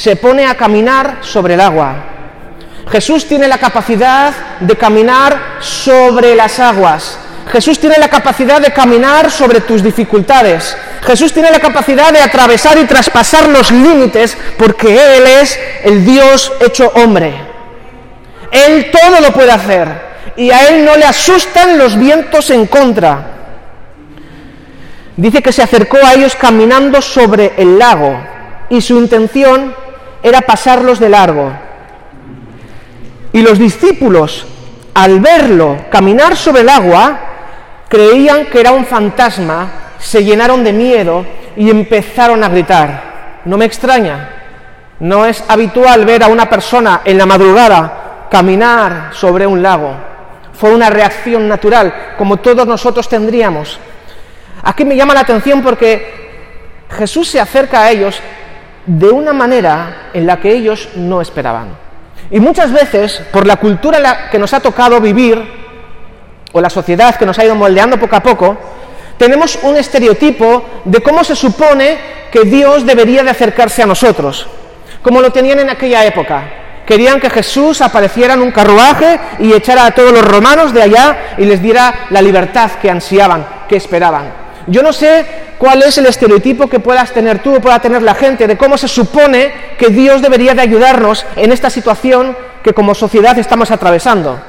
se 0.00 0.16
pone 0.16 0.46
a 0.46 0.54
caminar 0.54 1.18
sobre 1.20 1.52
el 1.52 1.60
agua. 1.60 1.94
Jesús 2.90 3.28
tiene 3.28 3.46
la 3.46 3.58
capacidad 3.58 4.32
de 4.58 4.74
caminar 4.74 5.58
sobre 5.60 6.34
las 6.34 6.58
aguas. 6.58 7.18
Jesús 7.52 7.78
tiene 7.78 7.98
la 7.98 8.08
capacidad 8.08 8.62
de 8.62 8.72
caminar 8.72 9.30
sobre 9.30 9.60
tus 9.60 9.82
dificultades. 9.82 10.74
Jesús 11.02 11.34
tiene 11.34 11.50
la 11.50 11.60
capacidad 11.60 12.14
de 12.14 12.20
atravesar 12.22 12.78
y 12.78 12.86
traspasar 12.86 13.50
los 13.50 13.70
límites 13.70 14.38
porque 14.56 14.88
Él 15.18 15.26
es 15.26 15.60
el 15.84 16.06
Dios 16.06 16.50
hecho 16.60 16.90
hombre. 16.94 17.34
Él 18.50 18.90
todo 18.90 19.20
lo 19.20 19.34
puede 19.34 19.52
hacer 19.52 19.86
y 20.34 20.50
a 20.50 20.68
Él 20.68 20.86
no 20.86 20.96
le 20.96 21.04
asustan 21.04 21.76
los 21.76 21.98
vientos 21.98 22.48
en 22.48 22.66
contra. 22.68 23.32
Dice 25.14 25.42
que 25.42 25.52
se 25.52 25.62
acercó 25.62 25.98
a 26.02 26.14
ellos 26.14 26.36
caminando 26.36 27.02
sobre 27.02 27.52
el 27.58 27.78
lago 27.78 28.18
y 28.70 28.80
su 28.80 28.96
intención 28.96 29.74
era 30.22 30.40
pasarlos 30.40 30.98
de 30.98 31.08
largo. 31.08 31.52
Y 33.32 33.42
los 33.42 33.58
discípulos, 33.58 34.46
al 34.94 35.20
verlo 35.20 35.76
caminar 35.90 36.36
sobre 36.36 36.62
el 36.62 36.68
agua, 36.68 37.18
creían 37.88 38.46
que 38.46 38.60
era 38.60 38.72
un 38.72 38.84
fantasma, 38.84 39.70
se 39.98 40.24
llenaron 40.24 40.64
de 40.64 40.72
miedo 40.72 41.24
y 41.56 41.70
empezaron 41.70 42.42
a 42.42 42.48
gritar. 42.48 43.40
No 43.44 43.56
me 43.56 43.64
extraña, 43.64 44.28
no 45.00 45.24
es 45.24 45.42
habitual 45.48 46.04
ver 46.04 46.22
a 46.22 46.28
una 46.28 46.48
persona 46.48 47.02
en 47.04 47.18
la 47.18 47.26
madrugada 47.26 48.28
caminar 48.30 49.10
sobre 49.12 49.46
un 49.46 49.62
lago. 49.62 49.94
Fue 50.52 50.72
una 50.72 50.90
reacción 50.90 51.48
natural, 51.48 52.14
como 52.18 52.36
todos 52.36 52.66
nosotros 52.66 53.08
tendríamos. 53.08 53.78
Aquí 54.62 54.84
me 54.84 54.94
llama 54.94 55.14
la 55.14 55.20
atención 55.20 55.62
porque 55.62 56.84
Jesús 56.90 57.28
se 57.28 57.40
acerca 57.40 57.82
a 57.82 57.90
ellos 57.90 58.20
de 58.86 59.10
una 59.10 59.32
manera 59.32 60.10
en 60.12 60.26
la 60.26 60.38
que 60.38 60.52
ellos 60.52 60.88
no 60.96 61.20
esperaban. 61.20 61.68
Y 62.30 62.40
muchas 62.40 62.72
veces, 62.72 63.22
por 63.32 63.46
la 63.46 63.56
cultura 63.56 64.30
que 64.30 64.38
nos 64.38 64.54
ha 64.54 64.60
tocado 64.60 65.00
vivir, 65.00 65.60
o 66.52 66.60
la 66.60 66.70
sociedad 66.70 67.16
que 67.16 67.26
nos 67.26 67.38
ha 67.38 67.44
ido 67.44 67.54
moldeando 67.54 67.98
poco 67.98 68.16
a 68.16 68.22
poco, 68.22 68.56
tenemos 69.16 69.58
un 69.62 69.76
estereotipo 69.76 70.64
de 70.84 71.00
cómo 71.00 71.22
se 71.24 71.36
supone 71.36 71.98
que 72.32 72.42
Dios 72.42 72.86
debería 72.86 73.22
de 73.22 73.30
acercarse 73.30 73.82
a 73.82 73.86
nosotros, 73.86 74.46
como 75.02 75.20
lo 75.20 75.30
tenían 75.30 75.58
en 75.60 75.70
aquella 75.70 76.04
época. 76.04 76.42
Querían 76.86 77.20
que 77.20 77.30
Jesús 77.30 77.80
apareciera 77.82 78.34
en 78.34 78.42
un 78.42 78.50
carruaje 78.50 79.20
y 79.38 79.52
echara 79.52 79.86
a 79.86 79.90
todos 79.92 80.12
los 80.12 80.24
romanos 80.24 80.72
de 80.72 80.82
allá 80.82 81.34
y 81.38 81.44
les 81.44 81.62
diera 81.62 82.06
la 82.10 82.22
libertad 82.22 82.70
que 82.80 82.90
ansiaban, 82.90 83.46
que 83.68 83.76
esperaban. 83.76 84.39
Yo 84.70 84.84
no 84.84 84.92
sé 84.92 85.26
cuál 85.58 85.82
es 85.82 85.98
el 85.98 86.06
estereotipo 86.06 86.68
que 86.68 86.78
puedas 86.78 87.12
tener 87.12 87.42
tú 87.42 87.56
o 87.56 87.60
pueda 87.60 87.80
tener 87.80 88.02
la 88.02 88.14
gente 88.14 88.46
de 88.46 88.56
cómo 88.56 88.78
se 88.78 88.86
supone 88.86 89.52
que 89.76 89.88
Dios 89.88 90.22
debería 90.22 90.54
de 90.54 90.62
ayudarnos 90.62 91.26
en 91.34 91.50
esta 91.50 91.68
situación 91.70 92.36
que 92.62 92.72
como 92.72 92.94
sociedad 92.94 93.36
estamos 93.36 93.72
atravesando. 93.72 94.40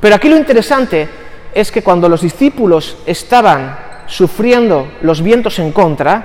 Pero 0.00 0.14
aquí 0.14 0.28
lo 0.28 0.36
interesante 0.36 1.08
es 1.52 1.72
que 1.72 1.82
cuando 1.82 2.08
los 2.08 2.20
discípulos 2.20 2.98
estaban 3.04 3.76
sufriendo 4.06 4.92
los 5.02 5.22
vientos 5.22 5.58
en 5.58 5.72
contra, 5.72 6.24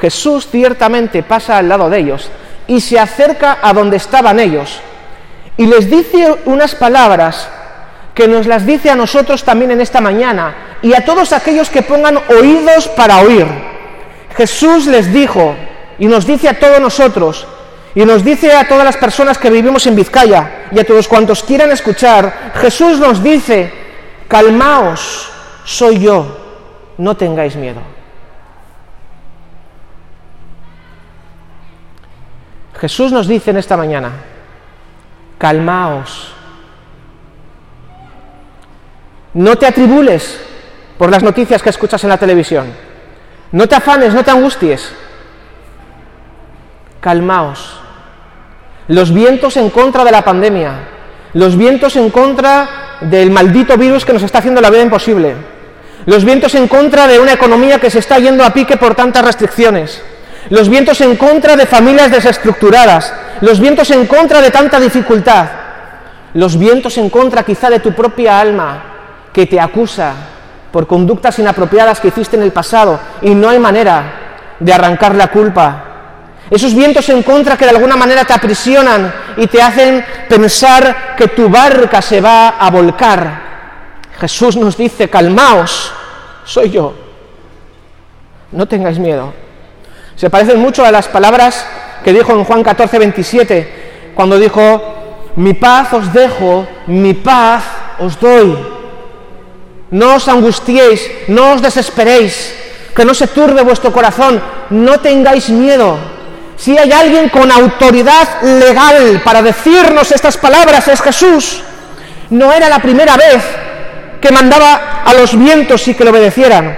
Jesús 0.00 0.46
ciertamente 0.48 1.24
pasa 1.24 1.58
al 1.58 1.68
lado 1.68 1.90
de 1.90 1.98
ellos 1.98 2.30
y 2.68 2.80
se 2.80 3.00
acerca 3.00 3.58
a 3.60 3.72
donde 3.72 3.96
estaban 3.96 4.38
ellos 4.38 4.80
y 5.56 5.66
les 5.66 5.90
dice 5.90 6.36
unas 6.44 6.76
palabras 6.76 7.48
que 8.18 8.26
nos 8.26 8.48
las 8.48 8.66
dice 8.66 8.90
a 8.90 8.96
nosotros 8.96 9.44
también 9.44 9.70
en 9.70 9.80
esta 9.80 10.00
mañana 10.00 10.78
y 10.82 10.92
a 10.92 11.04
todos 11.04 11.32
aquellos 11.32 11.70
que 11.70 11.82
pongan 11.82 12.18
oídos 12.28 12.88
para 12.88 13.18
oír. 13.18 13.46
Jesús 14.36 14.88
les 14.88 15.12
dijo 15.12 15.54
y 16.00 16.08
nos 16.08 16.26
dice 16.26 16.48
a 16.48 16.58
todos 16.58 16.80
nosotros 16.80 17.46
y 17.94 18.04
nos 18.04 18.24
dice 18.24 18.52
a 18.52 18.66
todas 18.66 18.84
las 18.84 18.96
personas 18.96 19.38
que 19.38 19.50
vivimos 19.50 19.86
en 19.86 19.94
Vizcaya 19.94 20.66
y 20.72 20.80
a 20.80 20.84
todos 20.84 21.06
cuantos 21.06 21.44
quieran 21.44 21.70
escuchar, 21.70 22.52
Jesús 22.56 22.98
nos 22.98 23.22
dice, 23.22 23.72
calmaos, 24.26 25.30
soy 25.64 26.00
yo, 26.00 26.26
no 26.98 27.16
tengáis 27.16 27.54
miedo. 27.54 27.82
Jesús 32.80 33.12
nos 33.12 33.28
dice 33.28 33.52
en 33.52 33.58
esta 33.58 33.76
mañana, 33.76 34.10
calmaos, 35.38 36.34
no 39.38 39.56
te 39.56 39.66
atribules, 39.66 40.36
por 40.98 41.10
las 41.10 41.22
noticias 41.22 41.62
que 41.62 41.70
escuchas 41.70 42.02
en 42.02 42.10
la 42.10 42.18
televisión. 42.18 42.66
No 43.52 43.68
te 43.68 43.76
afanes, 43.76 44.12
no 44.12 44.24
te 44.24 44.32
angusties. 44.32 44.90
Calmaos. 47.00 47.80
Los 48.88 49.14
vientos 49.14 49.56
en 49.56 49.70
contra 49.70 50.02
de 50.02 50.10
la 50.10 50.22
pandemia, 50.22 50.72
los 51.34 51.56
vientos 51.56 51.94
en 51.94 52.10
contra 52.10 52.96
del 53.02 53.30
maldito 53.30 53.76
virus 53.76 54.04
que 54.04 54.12
nos 54.12 54.24
está 54.24 54.38
haciendo 54.38 54.60
la 54.60 54.70
vida 54.70 54.82
imposible, 54.82 55.36
los 56.06 56.24
vientos 56.24 56.56
en 56.56 56.66
contra 56.66 57.06
de 57.06 57.20
una 57.20 57.34
economía 57.34 57.78
que 57.78 57.90
se 57.90 58.00
está 58.00 58.18
yendo 58.18 58.44
a 58.44 58.52
pique 58.52 58.76
por 58.76 58.96
tantas 58.96 59.24
restricciones, 59.24 60.02
los 60.50 60.68
vientos 60.68 61.00
en 61.00 61.14
contra 61.14 61.54
de 61.54 61.66
familias 61.66 62.10
desestructuradas, 62.10 63.14
los 63.40 63.60
vientos 63.60 63.88
en 63.90 64.06
contra 64.06 64.40
de 64.40 64.50
tanta 64.50 64.80
dificultad, 64.80 65.46
los 66.34 66.58
vientos 66.58 66.98
en 66.98 67.08
contra 67.08 67.44
quizá 67.44 67.70
de 67.70 67.78
tu 67.78 67.92
propia 67.92 68.40
alma 68.40 68.87
que 69.32 69.46
te 69.46 69.60
acusa, 69.60 70.14
por 70.72 70.86
conductas 70.86 71.38
inapropiadas 71.38 72.00
que 72.00 72.08
hiciste 72.08 72.36
en 72.36 72.42
el 72.42 72.52
pasado 72.52 72.98
y 73.22 73.34
no 73.34 73.48
hay 73.48 73.58
manera 73.58 74.56
de 74.58 74.72
arrancar 74.72 75.14
la 75.14 75.28
culpa. 75.28 75.84
Esos 76.50 76.74
vientos 76.74 77.08
en 77.10 77.22
contra 77.22 77.56
que 77.56 77.64
de 77.64 77.72
alguna 77.72 77.96
manera 77.96 78.24
te 78.24 78.32
aprisionan 78.32 79.12
y 79.36 79.46
te 79.46 79.60
hacen 79.60 80.04
pensar 80.28 81.14
que 81.16 81.28
tu 81.28 81.48
barca 81.48 82.00
se 82.00 82.20
va 82.20 82.50
a 82.50 82.70
volcar. 82.70 83.48
Jesús 84.18 84.56
nos 84.56 84.76
dice, 84.76 85.08
calmaos, 85.08 85.92
soy 86.44 86.70
yo. 86.70 86.94
No 88.50 88.66
tengáis 88.66 88.98
miedo. 88.98 89.32
Se 90.16 90.30
parecen 90.30 90.58
mucho 90.58 90.84
a 90.84 90.90
las 90.90 91.06
palabras 91.06 91.66
que 92.02 92.12
dijo 92.12 92.32
en 92.32 92.44
Juan 92.44 92.62
14, 92.62 92.98
27, 92.98 94.12
cuando 94.14 94.38
dijo, 94.38 94.94
mi 95.36 95.54
paz 95.54 95.92
os 95.92 96.12
dejo, 96.12 96.66
mi 96.86 97.14
paz 97.14 97.62
os 97.98 98.18
doy. 98.18 98.77
No 99.90 100.16
os 100.16 100.28
angustiéis, 100.28 101.28
no 101.28 101.52
os 101.54 101.62
desesperéis, 101.62 102.54
que 102.94 103.04
no 103.04 103.14
se 103.14 103.28
turbe 103.28 103.62
vuestro 103.62 103.92
corazón, 103.92 104.40
no 104.70 105.00
tengáis 105.00 105.48
miedo. 105.48 105.96
Si 106.56 106.76
hay 106.76 106.90
alguien 106.92 107.28
con 107.28 107.50
autoridad 107.50 108.42
legal 108.42 109.22
para 109.24 109.40
decirnos 109.40 110.10
estas 110.10 110.36
palabras 110.36 110.88
es 110.88 111.00
Jesús. 111.00 111.62
No 112.30 112.52
era 112.52 112.68
la 112.68 112.80
primera 112.80 113.16
vez 113.16 113.42
que 114.20 114.32
mandaba 114.32 115.02
a 115.04 115.14
los 115.14 115.38
vientos 115.38 115.86
y 115.88 115.94
que 115.94 116.04
le 116.04 116.10
obedecieran. 116.10 116.76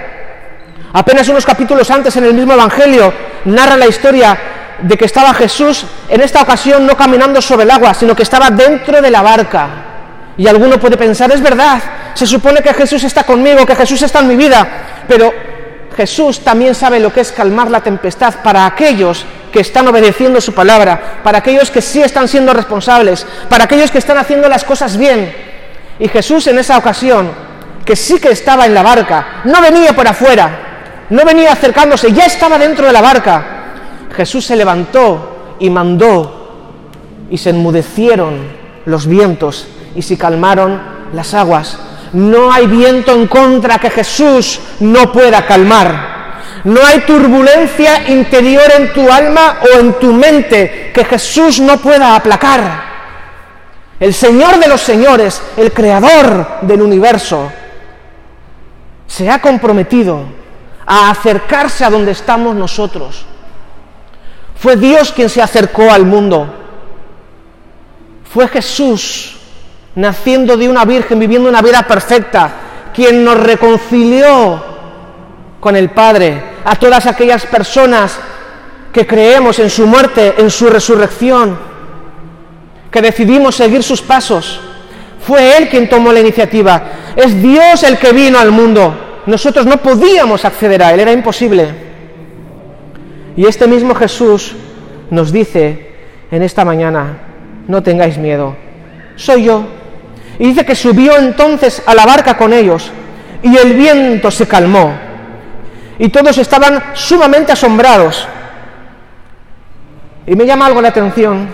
Apenas 0.93 1.27
unos 1.29 1.45
capítulos 1.45 1.89
antes 1.89 2.15
en 2.17 2.25
el 2.25 2.33
mismo 2.33 2.53
Evangelio 2.53 3.11
narra 3.45 3.75
la 3.75 3.87
historia 3.87 4.37
de 4.81 4.97
que 4.97 5.05
estaba 5.05 5.33
Jesús 5.33 5.85
en 6.07 6.21
esta 6.21 6.41
ocasión 6.41 6.85
no 6.85 6.95
caminando 6.95 7.41
sobre 7.41 7.63
el 7.63 7.71
agua, 7.71 7.93
sino 7.93 8.15
que 8.15 8.23
estaba 8.23 8.51
dentro 8.51 9.01
de 9.01 9.11
la 9.11 9.21
barca. 9.21 9.80
Y 10.37 10.47
alguno 10.47 10.79
puede 10.79 10.97
pensar, 10.97 11.31
es 11.31 11.41
verdad, 11.41 11.81
se 12.13 12.25
supone 12.25 12.61
que 12.61 12.73
Jesús 12.73 13.03
está 13.03 13.23
conmigo, 13.23 13.65
que 13.65 13.75
Jesús 13.75 14.01
está 14.01 14.19
en 14.19 14.27
mi 14.27 14.35
vida, 14.35 14.67
pero 15.07 15.31
Jesús 15.95 16.39
también 16.39 16.73
sabe 16.73 16.99
lo 16.99 17.11
que 17.11 17.21
es 17.21 17.31
calmar 17.31 17.69
la 17.69 17.81
tempestad 17.81 18.35
para 18.43 18.65
aquellos 18.65 19.25
que 19.51 19.59
están 19.59 19.87
obedeciendo 19.87 20.39
su 20.39 20.53
palabra, 20.53 21.19
para 21.23 21.39
aquellos 21.39 21.69
que 21.69 21.81
sí 21.81 22.01
están 22.01 22.27
siendo 22.27 22.53
responsables, 22.53 23.25
para 23.49 23.65
aquellos 23.65 23.91
que 23.91 23.97
están 23.97 24.17
haciendo 24.17 24.47
las 24.47 24.63
cosas 24.63 24.97
bien. 24.97 25.33
Y 25.99 26.07
Jesús 26.07 26.47
en 26.47 26.57
esa 26.57 26.77
ocasión, 26.77 27.31
que 27.85 27.95
sí 27.95 28.19
que 28.19 28.29
estaba 28.29 28.65
en 28.65 28.73
la 28.73 28.83
barca, 28.83 29.41
no 29.43 29.61
venía 29.61 29.93
por 29.93 30.07
afuera, 30.07 31.05
no 31.09 31.25
venía 31.25 31.51
acercándose, 31.51 32.13
ya 32.13 32.25
estaba 32.25 32.57
dentro 32.57 32.87
de 32.87 32.93
la 32.93 33.01
barca. 33.01 33.45
Jesús 34.15 34.45
se 34.45 34.55
levantó 34.55 35.55
y 35.59 35.69
mandó 35.69 36.87
y 37.29 37.37
se 37.37 37.49
enmudecieron 37.49 38.61
los 38.85 39.05
vientos 39.07 39.67
y 39.95 40.01
se 40.01 40.17
calmaron 40.17 40.81
las 41.13 41.33
aguas. 41.33 41.77
No 42.13 42.51
hay 42.51 42.67
viento 42.67 43.13
en 43.13 43.27
contra 43.27 43.79
que 43.79 43.89
Jesús 43.89 44.59
no 44.79 45.11
pueda 45.11 45.45
calmar. 45.45 46.21
No 46.63 46.85
hay 46.85 47.01
turbulencia 47.01 48.09
interior 48.09 48.71
en 48.77 48.93
tu 48.93 49.09
alma 49.11 49.57
o 49.61 49.79
en 49.79 49.93
tu 49.93 50.13
mente 50.13 50.91
que 50.93 51.05
Jesús 51.05 51.59
no 51.59 51.77
pueda 51.77 52.15
aplacar. 52.15 52.91
El 53.99 54.13
Señor 54.13 54.59
de 54.59 54.67
los 54.67 54.81
señores, 54.81 55.41
el 55.57 55.71
creador 55.71 56.59
del 56.61 56.81
universo, 56.81 57.51
se 59.07 59.29
ha 59.29 59.39
comprometido 59.39 60.23
a 60.85 61.09
acercarse 61.09 61.85
a 61.85 61.89
donde 61.89 62.11
estamos 62.11 62.55
nosotros. 62.55 63.25
Fue 64.55 64.75
Dios 64.75 65.11
quien 65.11 65.29
se 65.29 65.41
acercó 65.41 65.91
al 65.91 66.05
mundo. 66.05 66.53
Fue 68.31 68.47
Jesús, 68.47 69.40
naciendo 69.95 70.57
de 70.57 70.69
una 70.69 70.85
virgen, 70.85 71.19
viviendo 71.19 71.49
una 71.49 71.61
vida 71.61 71.83
perfecta, 71.83 72.51
quien 72.93 73.23
nos 73.23 73.37
reconcilió 73.37 74.63
con 75.59 75.75
el 75.75 75.89
Padre, 75.89 76.41
a 76.63 76.75
todas 76.75 77.05
aquellas 77.05 77.45
personas 77.45 78.19
que 78.91 79.07
creemos 79.07 79.59
en 79.59 79.69
su 79.69 79.87
muerte, 79.87 80.35
en 80.37 80.49
su 80.49 80.69
resurrección, 80.69 81.57
que 82.89 83.01
decidimos 83.01 83.55
seguir 83.55 83.83
sus 83.83 84.01
pasos. 84.01 84.59
Fue 85.25 85.57
Él 85.57 85.69
quien 85.69 85.87
tomó 85.87 86.11
la 86.11 86.19
iniciativa. 86.19 86.83
Es 87.15 87.41
Dios 87.41 87.83
el 87.83 87.97
que 87.97 88.11
vino 88.11 88.39
al 88.39 88.51
mundo. 88.51 89.21
Nosotros 89.25 89.65
no 89.65 89.77
podíamos 89.77 90.43
acceder 90.45 90.83
a 90.83 90.93
Él, 90.93 90.99
era 90.99 91.11
imposible. 91.11 91.91
Y 93.37 93.45
este 93.45 93.67
mismo 93.67 93.95
Jesús 93.95 94.55
nos 95.09 95.31
dice 95.31 95.91
en 96.31 96.43
esta 96.43 96.65
mañana, 96.65 97.19
no 97.67 97.81
tengáis 97.83 98.17
miedo, 98.17 98.55
soy 99.15 99.43
yo. 99.43 99.80
Y 100.41 100.47
dice 100.47 100.65
que 100.65 100.73
subió 100.73 101.19
entonces 101.19 101.83
a 101.85 101.93
la 101.93 102.03
barca 102.03 102.35
con 102.35 102.51
ellos 102.51 102.91
y 103.43 103.55
el 103.55 103.73
viento 103.73 104.31
se 104.31 104.47
calmó. 104.47 104.91
Y 105.99 106.09
todos 106.09 106.35
estaban 106.39 106.81
sumamente 106.95 107.51
asombrados. 107.51 108.27
Y 110.25 110.35
me 110.35 110.47
llama 110.47 110.65
algo 110.65 110.81
la 110.81 110.87
atención. 110.87 111.47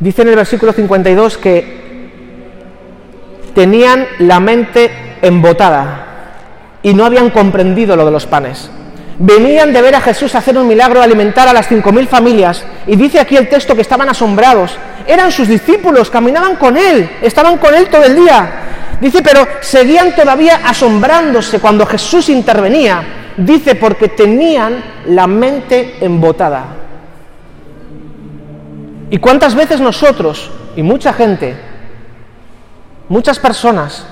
Dice 0.00 0.22
en 0.22 0.28
el 0.28 0.34
versículo 0.34 0.72
52 0.72 1.38
que 1.38 2.10
tenían 3.54 4.04
la 4.18 4.40
mente 4.40 4.90
embotada 5.22 6.06
y 6.82 6.94
no 6.94 7.04
habían 7.04 7.30
comprendido 7.30 7.94
lo 7.94 8.04
de 8.04 8.10
los 8.10 8.26
panes. 8.26 8.72
Venían 9.18 9.72
de 9.72 9.80
ver 9.80 9.94
a 9.94 10.00
Jesús 10.00 10.34
hacer 10.34 10.58
un 10.58 10.68
milagro, 10.68 11.00
alimentar 11.00 11.48
a 11.48 11.52
las 11.52 11.68
cinco 11.68 11.90
mil 11.90 12.06
familias. 12.06 12.64
Y 12.86 12.96
dice 12.96 13.18
aquí 13.18 13.36
el 13.36 13.48
texto 13.48 13.74
que 13.74 13.80
estaban 13.80 14.08
asombrados. 14.08 14.76
Eran 15.06 15.32
sus 15.32 15.48
discípulos, 15.48 16.10
caminaban 16.10 16.56
con 16.56 16.76
Él, 16.76 17.08
estaban 17.22 17.56
con 17.58 17.74
Él 17.74 17.88
todo 17.88 18.04
el 18.04 18.14
día. 18.14 18.50
Dice, 19.00 19.22
pero 19.22 19.46
seguían 19.60 20.14
todavía 20.14 20.60
asombrándose 20.64 21.60
cuando 21.60 21.86
Jesús 21.86 22.28
intervenía. 22.28 23.02
Dice, 23.36 23.74
porque 23.74 24.08
tenían 24.08 24.82
la 25.06 25.26
mente 25.26 25.96
embotada. 26.00 26.64
¿Y 29.10 29.18
cuántas 29.18 29.54
veces 29.54 29.80
nosotros, 29.80 30.50
y 30.74 30.82
mucha 30.82 31.12
gente, 31.12 31.56
muchas 33.08 33.38
personas, 33.38 34.04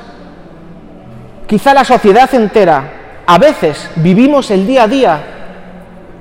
quizá 1.46 1.74
la 1.74 1.84
sociedad 1.84 2.32
entera, 2.34 3.03
a 3.26 3.38
veces 3.38 3.90
vivimos 3.96 4.50
el 4.50 4.66
día 4.66 4.84
a 4.84 4.88
día 4.88 5.22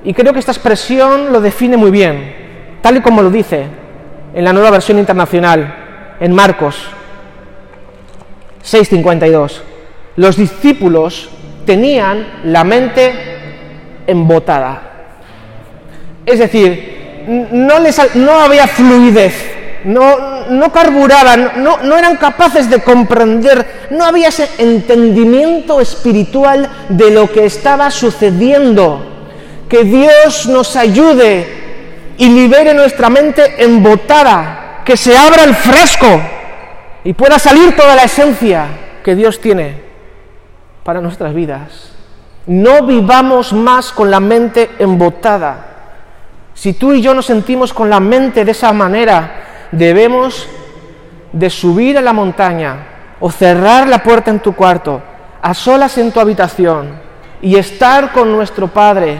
y 0.03 0.13
creo 0.13 0.33
que 0.33 0.39
esta 0.39 0.51
expresión 0.51 1.31
lo 1.31 1.41
define 1.41 1.77
muy 1.77 1.91
bien, 1.91 2.35
tal 2.81 2.97
y 2.97 3.01
como 3.01 3.21
lo 3.21 3.29
dice 3.29 3.65
en 4.33 4.43
la 4.43 4.53
nueva 4.53 4.71
versión 4.71 4.99
internacional, 4.99 6.15
en 6.19 6.33
Marcos 6.33 6.75
6:52. 8.63 9.61
Los 10.15 10.37
discípulos 10.37 11.29
tenían 11.65 12.25
la 12.45 12.63
mente 12.63 13.13
embotada. 14.07 14.81
Es 16.25 16.39
decir, 16.39 17.47
no, 17.51 17.79
les, 17.79 18.15
no 18.15 18.39
había 18.39 18.67
fluidez, 18.67 19.81
no, 19.85 20.32
no 20.49 20.71
carburaban, 20.71 21.63
no, 21.63 21.77
no 21.77 21.97
eran 21.97 22.17
capaces 22.17 22.69
de 22.69 22.81
comprender, 22.81 23.87
no 23.91 24.05
había 24.05 24.29
ese 24.29 24.49
entendimiento 24.57 25.79
espiritual 25.81 26.69
de 26.89 27.11
lo 27.11 27.31
que 27.31 27.45
estaba 27.45 27.89
sucediendo. 27.91 29.09
Que 29.67 29.83
Dios 29.83 30.47
nos 30.47 30.75
ayude 30.75 31.63
y 32.17 32.29
libere 32.29 32.73
nuestra 32.73 33.09
mente 33.09 33.63
embotada, 33.63 34.81
que 34.85 34.97
se 34.97 35.17
abra 35.17 35.43
el 35.43 35.55
fresco 35.55 36.21
y 37.03 37.13
pueda 37.13 37.39
salir 37.39 37.75
toda 37.75 37.95
la 37.95 38.03
esencia 38.03 38.67
que 39.03 39.15
Dios 39.15 39.41
tiene 39.41 39.81
para 40.83 41.01
nuestras 41.01 41.33
vidas. 41.33 41.91
No 42.45 42.83
vivamos 42.83 43.53
más 43.53 43.91
con 43.91 44.11
la 44.11 44.19
mente 44.19 44.71
embotada. 44.79 45.67
Si 46.53 46.73
tú 46.73 46.93
y 46.93 47.01
yo 47.01 47.13
nos 47.13 47.25
sentimos 47.25 47.73
con 47.73 47.89
la 47.89 47.99
mente 47.99 48.45
de 48.45 48.51
esa 48.51 48.71
manera, 48.73 49.52
debemos 49.73 50.47
de 51.31 51.49
subir 51.49 51.97
a 51.97 52.01
la 52.01 52.13
montaña 52.13 52.75
o 53.19 53.31
cerrar 53.31 53.87
la 53.87 54.03
puerta 54.03 54.29
en 54.29 54.39
tu 54.39 54.53
cuarto, 54.53 55.01
a 55.41 55.53
solas 55.53 55.97
en 55.97 56.11
tu 56.11 56.19
habitación 56.19 56.89
y 57.41 57.55
estar 57.55 58.11
con 58.11 58.31
nuestro 58.31 58.67
Padre 58.67 59.17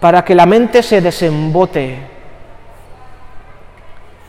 para 0.00 0.24
que 0.24 0.34
la 0.34 0.46
mente 0.46 0.82
se 0.82 1.00
desembote 1.00 1.98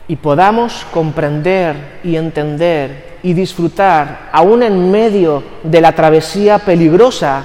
y 0.06 0.16
podamos 0.16 0.86
comprender 0.92 2.00
y 2.04 2.16
entender 2.16 3.18
y 3.22 3.34
disfrutar, 3.34 4.30
aún 4.32 4.62
en 4.62 4.90
medio 4.90 5.42
de 5.62 5.80
la 5.80 5.92
travesía 5.92 6.58
peligrosa, 6.58 7.44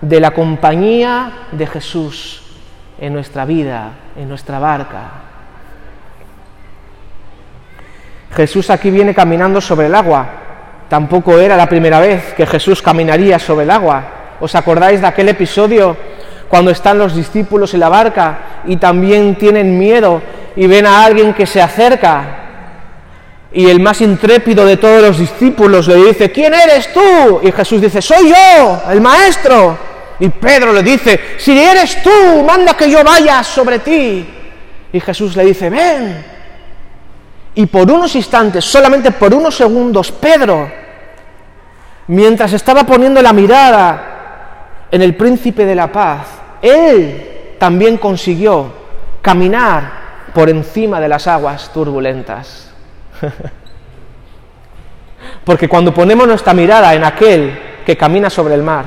de 0.00 0.20
la 0.20 0.32
compañía 0.32 1.32
de 1.52 1.66
Jesús 1.66 2.42
en 3.00 3.14
nuestra 3.14 3.44
vida, 3.44 3.90
en 4.16 4.28
nuestra 4.28 4.58
barca. 4.58 5.27
Jesús 8.34 8.70
aquí 8.70 8.90
viene 8.90 9.14
caminando 9.14 9.60
sobre 9.60 9.86
el 9.86 9.94
agua. 9.94 10.26
Tampoco 10.88 11.38
era 11.38 11.56
la 11.56 11.68
primera 11.68 12.00
vez 12.00 12.34
que 12.34 12.46
Jesús 12.46 12.82
caminaría 12.82 13.38
sobre 13.38 13.64
el 13.64 13.70
agua. 13.70 14.36
¿Os 14.40 14.54
acordáis 14.54 15.00
de 15.00 15.06
aquel 15.06 15.28
episodio 15.28 15.96
cuando 16.48 16.70
están 16.70 16.98
los 16.98 17.14
discípulos 17.14 17.74
en 17.74 17.80
la 17.80 17.88
barca 17.88 18.38
y 18.66 18.76
también 18.76 19.36
tienen 19.36 19.78
miedo 19.78 20.22
y 20.56 20.66
ven 20.66 20.86
a 20.86 21.04
alguien 21.04 21.34
que 21.34 21.46
se 21.46 21.60
acerca? 21.60 22.44
Y 23.52 23.68
el 23.68 23.80
más 23.80 24.00
intrépido 24.00 24.66
de 24.66 24.76
todos 24.76 25.02
los 25.02 25.18
discípulos 25.18 25.88
le 25.88 25.96
dice, 25.96 26.30
¿quién 26.30 26.52
eres 26.52 26.92
tú? 26.92 27.40
Y 27.42 27.50
Jesús 27.50 27.80
dice, 27.80 28.02
soy 28.02 28.28
yo, 28.28 28.82
el 28.90 29.00
maestro. 29.00 29.76
Y 30.20 30.28
Pedro 30.28 30.72
le 30.72 30.82
dice, 30.82 31.18
si 31.38 31.58
eres 31.58 32.02
tú, 32.02 32.44
manda 32.46 32.76
que 32.76 32.90
yo 32.90 33.02
vaya 33.02 33.42
sobre 33.42 33.78
ti. 33.78 34.26
Y 34.92 35.00
Jesús 35.00 35.34
le 35.36 35.46
dice, 35.46 35.70
ven. 35.70 36.24
Y 37.58 37.66
por 37.66 37.90
unos 37.90 38.14
instantes, 38.14 38.64
solamente 38.64 39.10
por 39.10 39.34
unos 39.34 39.56
segundos, 39.56 40.12
Pedro, 40.12 40.70
mientras 42.06 42.52
estaba 42.52 42.84
poniendo 42.84 43.20
la 43.20 43.32
mirada 43.32 44.86
en 44.88 45.02
el 45.02 45.16
príncipe 45.16 45.64
de 45.64 45.74
la 45.74 45.90
paz, 45.90 46.28
él 46.62 47.56
también 47.58 47.96
consiguió 47.96 48.72
caminar 49.20 49.90
por 50.32 50.48
encima 50.48 51.00
de 51.00 51.08
las 51.08 51.26
aguas 51.26 51.72
turbulentas. 51.74 52.70
Porque 55.44 55.68
cuando 55.68 55.92
ponemos 55.92 56.28
nuestra 56.28 56.54
mirada 56.54 56.94
en 56.94 57.02
aquel 57.02 57.58
que 57.84 57.96
camina 57.96 58.30
sobre 58.30 58.54
el 58.54 58.62
mar, 58.62 58.84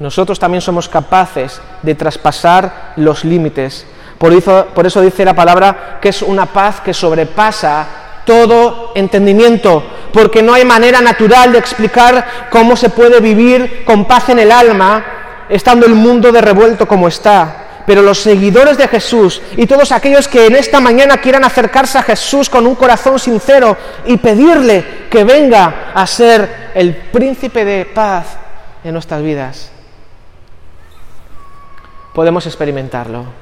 nosotros 0.00 0.40
también 0.40 0.60
somos 0.60 0.88
capaces 0.88 1.62
de 1.82 1.94
traspasar 1.94 2.94
los 2.96 3.24
límites. 3.24 3.86
Por 4.20 4.34
eso, 4.34 5.00
dice 5.00 5.24
la 5.24 5.32
palabra 5.32 5.98
que 5.98 6.10
es 6.10 6.20
una 6.20 6.44
paz 6.44 6.82
que 6.82 6.92
sobrepasa 6.92 7.86
todo 8.26 8.92
entendimiento, 8.94 9.82
porque 10.12 10.42
no 10.42 10.52
hay 10.52 10.62
manera 10.62 11.00
natural 11.00 11.52
de 11.52 11.58
explicar 11.58 12.48
cómo 12.50 12.76
se 12.76 12.90
puede 12.90 13.20
vivir 13.20 13.82
con 13.86 14.04
paz 14.04 14.28
en 14.28 14.40
el 14.40 14.52
alma 14.52 15.02
estando 15.48 15.86
el 15.86 15.94
mundo 15.94 16.30
de 16.32 16.42
revuelto 16.42 16.86
como 16.86 17.08
está 17.08 17.56
pero 17.86 18.02
los 18.02 18.18
seguidores 18.20 18.76
de 18.76 18.86
Jesús 18.86 19.40
y 19.56 19.66
todos 19.66 19.90
aquellos 19.90 20.28
que 20.28 20.46
en 20.46 20.54
esta 20.54 20.80
mañana 20.80 21.16
quieran 21.16 21.42
acercarse 21.42 21.98
a 21.98 22.02
Jesús 22.02 22.48
con 22.48 22.66
un 22.66 22.76
corazón 22.76 23.18
sincero 23.18 23.76
y 24.04 24.18
pedirle 24.18 25.08
que 25.10 25.24
venga 25.24 25.90
a 25.92 26.06
ser 26.06 26.70
el 26.74 26.94
príncipe 26.94 27.64
de 27.64 27.86
paz 27.86 28.36
en 28.84 28.92
nuestras 28.92 29.22
vidas, 29.22 29.72
podemos 32.14 32.46
experimentarlo. 32.46 33.39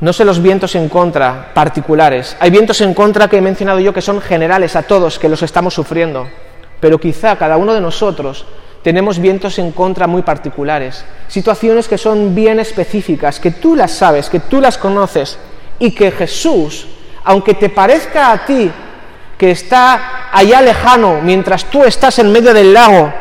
No 0.00 0.12
sé 0.12 0.24
los 0.24 0.40
vientos 0.40 0.76
en 0.76 0.88
contra 0.88 1.50
particulares. 1.52 2.36
Hay 2.38 2.50
vientos 2.50 2.80
en 2.82 2.94
contra 2.94 3.26
que 3.26 3.38
he 3.38 3.40
mencionado 3.40 3.80
yo 3.80 3.92
que 3.92 4.00
son 4.00 4.20
generales 4.20 4.76
a 4.76 4.84
todos, 4.84 5.18
que 5.18 5.28
los 5.28 5.42
estamos 5.42 5.74
sufriendo. 5.74 6.28
Pero 6.78 7.00
quizá 7.00 7.34
cada 7.34 7.56
uno 7.56 7.74
de 7.74 7.80
nosotros 7.80 8.46
tenemos 8.84 9.18
vientos 9.18 9.58
en 9.58 9.72
contra 9.72 10.06
muy 10.06 10.22
particulares, 10.22 11.04
situaciones 11.26 11.88
que 11.88 11.98
son 11.98 12.32
bien 12.32 12.60
específicas, 12.60 13.40
que 13.40 13.50
tú 13.50 13.74
las 13.74 13.90
sabes, 13.90 14.30
que 14.30 14.38
tú 14.38 14.60
las 14.60 14.78
conoces 14.78 15.36
y 15.80 15.90
que 15.90 16.12
Jesús, 16.12 16.86
aunque 17.24 17.54
te 17.54 17.68
parezca 17.68 18.30
a 18.30 18.46
ti 18.46 18.70
que 19.36 19.50
está 19.50 20.30
allá 20.32 20.62
lejano 20.62 21.20
mientras 21.22 21.64
tú 21.64 21.82
estás 21.82 22.20
en 22.20 22.30
medio 22.30 22.54
del 22.54 22.72
lago, 22.72 23.12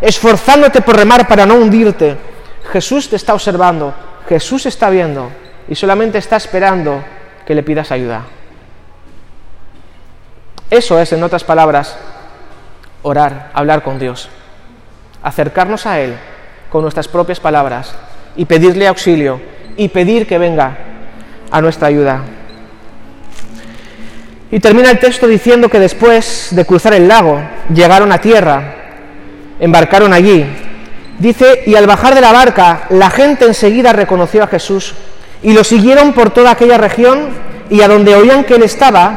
esforzándote 0.00 0.80
por 0.80 0.96
remar 0.96 1.28
para 1.28 1.44
no 1.44 1.56
hundirte, 1.56 2.16
Jesús 2.72 3.10
te 3.10 3.16
está 3.16 3.34
observando, 3.34 3.92
Jesús 4.26 4.64
está 4.64 4.88
viendo 4.88 5.41
y 5.68 5.74
solamente 5.74 6.18
está 6.18 6.36
esperando 6.36 7.02
que 7.46 7.54
le 7.54 7.62
pidas 7.62 7.90
ayuda. 7.90 8.22
Eso 10.70 10.98
es, 10.98 11.12
en 11.12 11.22
otras 11.22 11.44
palabras, 11.44 11.96
orar, 13.02 13.50
hablar 13.54 13.82
con 13.82 13.98
Dios 13.98 14.28
acercarnos 15.22 15.86
a 15.86 16.00
Él 16.00 16.14
con 16.70 16.82
nuestras 16.82 17.08
propias 17.08 17.40
palabras 17.40 17.94
y 18.36 18.44
pedirle 18.44 18.88
auxilio 18.88 19.40
y 19.76 19.88
pedir 19.88 20.26
que 20.26 20.38
venga 20.38 20.76
a 21.50 21.60
nuestra 21.60 21.88
ayuda. 21.88 22.22
Y 24.50 24.60
termina 24.60 24.90
el 24.90 24.98
texto 24.98 25.26
diciendo 25.26 25.68
que 25.68 25.78
después 25.78 26.48
de 26.50 26.64
cruzar 26.64 26.92
el 26.94 27.08
lago 27.08 27.40
llegaron 27.72 28.12
a 28.12 28.18
tierra, 28.18 28.74
embarcaron 29.58 30.12
allí. 30.12 30.44
Dice, 31.18 31.62
y 31.66 31.74
al 31.74 31.86
bajar 31.86 32.14
de 32.14 32.20
la 32.20 32.32
barca 32.32 32.86
la 32.90 33.08
gente 33.08 33.46
enseguida 33.46 33.92
reconoció 33.92 34.42
a 34.42 34.48
Jesús 34.48 34.94
y 35.42 35.52
lo 35.52 35.64
siguieron 35.64 36.12
por 36.12 36.30
toda 36.30 36.52
aquella 36.52 36.78
región 36.78 37.30
y 37.70 37.80
a 37.80 37.88
donde 37.88 38.14
oían 38.14 38.44
que 38.44 38.54
él 38.54 38.62
estaba, 38.62 39.14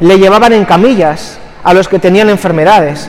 le 0.00 0.18
llevaban 0.18 0.52
en 0.52 0.64
camillas 0.64 1.38
a 1.62 1.74
los 1.74 1.88
que 1.88 1.98
tenían 1.98 2.28
enfermedades 2.28 3.08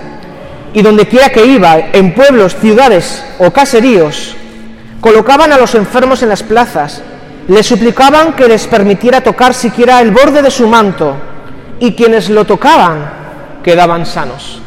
y 0.76 0.82
donde 0.82 1.08
quiera 1.08 1.30
que 1.30 1.46
iba, 1.46 1.78
en 1.94 2.14
pueblos, 2.14 2.54
ciudades 2.58 3.24
o 3.40 3.50
caseríos, 3.52 4.36
colocaban 5.00 5.54
a 5.54 5.58
los 5.58 5.74
enfermos 5.74 6.22
en 6.22 6.28
las 6.28 6.44
plazas, 6.44 7.02
les 7.48 7.66
suplicaban 7.66 8.34
que 8.34 8.50
les 8.50 8.68
permitiera 8.68 9.22
tocar 9.22 9.54
siquiera 9.54 10.02
el 10.02 10.12
borde 10.12 10.42
de 10.42 10.52
su 10.52 10.68
manto, 10.68 11.16
y 11.80 11.94
quienes 11.94 12.30
lo 12.30 12.44
tocaban 12.44 13.10
quedaban 13.64 14.06
sanos. 14.06 14.62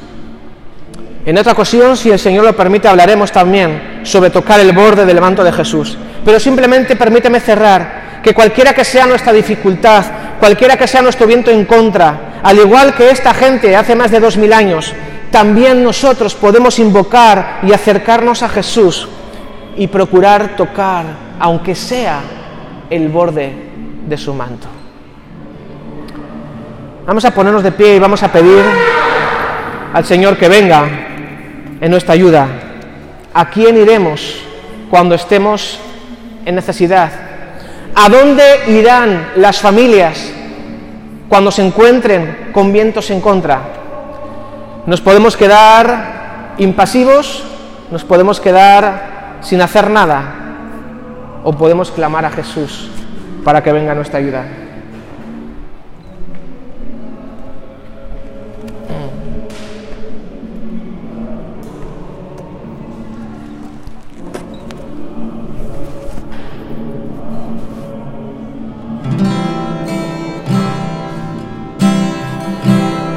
En 1.26 1.36
otra 1.36 1.52
ocasión, 1.52 1.94
si 1.94 2.10
el 2.10 2.18
Señor 2.18 2.44
lo 2.44 2.56
permite, 2.56 2.88
hablaremos 2.88 3.30
también 3.30 4.00
sobre 4.02 4.30
tocar 4.30 4.60
el 4.60 4.72
borde 4.72 5.04
del 5.04 5.20
manto 5.20 5.44
de 5.44 5.52
Jesús. 5.52 5.98
Pero 6.28 6.38
simplemente 6.38 6.94
permíteme 6.94 7.40
cerrar 7.40 8.20
que 8.22 8.34
cualquiera 8.34 8.74
que 8.74 8.84
sea 8.84 9.06
nuestra 9.06 9.32
dificultad, 9.32 10.04
cualquiera 10.38 10.76
que 10.76 10.86
sea 10.86 11.00
nuestro 11.00 11.26
viento 11.26 11.50
en 11.50 11.64
contra, 11.64 12.40
al 12.42 12.58
igual 12.58 12.94
que 12.94 13.08
esta 13.08 13.32
gente 13.32 13.74
hace 13.74 13.96
más 13.96 14.10
de 14.10 14.20
dos 14.20 14.36
mil 14.36 14.52
años, 14.52 14.92
también 15.30 15.82
nosotros 15.82 16.34
podemos 16.34 16.78
invocar 16.80 17.60
y 17.62 17.72
acercarnos 17.72 18.42
a 18.42 18.50
Jesús 18.50 19.08
y 19.74 19.86
procurar 19.86 20.54
tocar, 20.54 21.06
aunque 21.40 21.74
sea 21.74 22.20
el 22.90 23.08
borde 23.08 23.50
de 24.06 24.18
su 24.18 24.34
manto. 24.34 24.66
Vamos 27.06 27.24
a 27.24 27.30
ponernos 27.30 27.62
de 27.62 27.72
pie 27.72 27.96
y 27.96 27.98
vamos 27.98 28.22
a 28.22 28.30
pedir 28.30 28.62
al 29.94 30.04
Señor 30.04 30.36
que 30.36 30.50
venga 30.50 30.84
en 31.80 31.90
nuestra 31.90 32.12
ayuda. 32.12 32.48
¿A 33.32 33.48
quién 33.48 33.78
iremos 33.78 34.42
cuando 34.90 35.14
estemos 35.14 35.80
en 36.48 36.54
necesidad? 36.54 37.10
¿A 37.94 38.08
dónde 38.08 38.42
irán 38.68 39.32
las 39.36 39.60
familias 39.60 40.32
cuando 41.28 41.50
se 41.50 41.64
encuentren 41.64 42.48
con 42.52 42.72
vientos 42.72 43.10
en 43.10 43.20
contra? 43.20 43.60
Nos 44.86 45.02
podemos 45.02 45.36
quedar 45.36 46.54
impasivos, 46.56 47.44
nos 47.90 48.02
podemos 48.02 48.40
quedar 48.40 49.36
sin 49.42 49.60
hacer 49.60 49.90
nada, 49.90 50.22
o 51.44 51.52
podemos 51.52 51.90
clamar 51.90 52.24
a 52.24 52.30
Jesús 52.30 52.88
para 53.44 53.62
que 53.62 53.70
venga 53.70 53.94
nuestra 53.94 54.18
ayuda. 54.18 54.44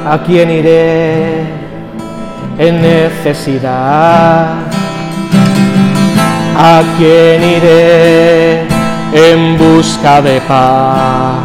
¿A 0.04 0.18
quién 0.24 0.50
iré? 0.50 1.62
en 2.58 2.82
necesidad. 2.82 4.54
¿A 6.56 6.82
quién 6.96 7.42
iré 7.42 8.66
en 9.12 9.58
busca 9.58 10.20
de 10.22 10.40
paz? 10.42 11.38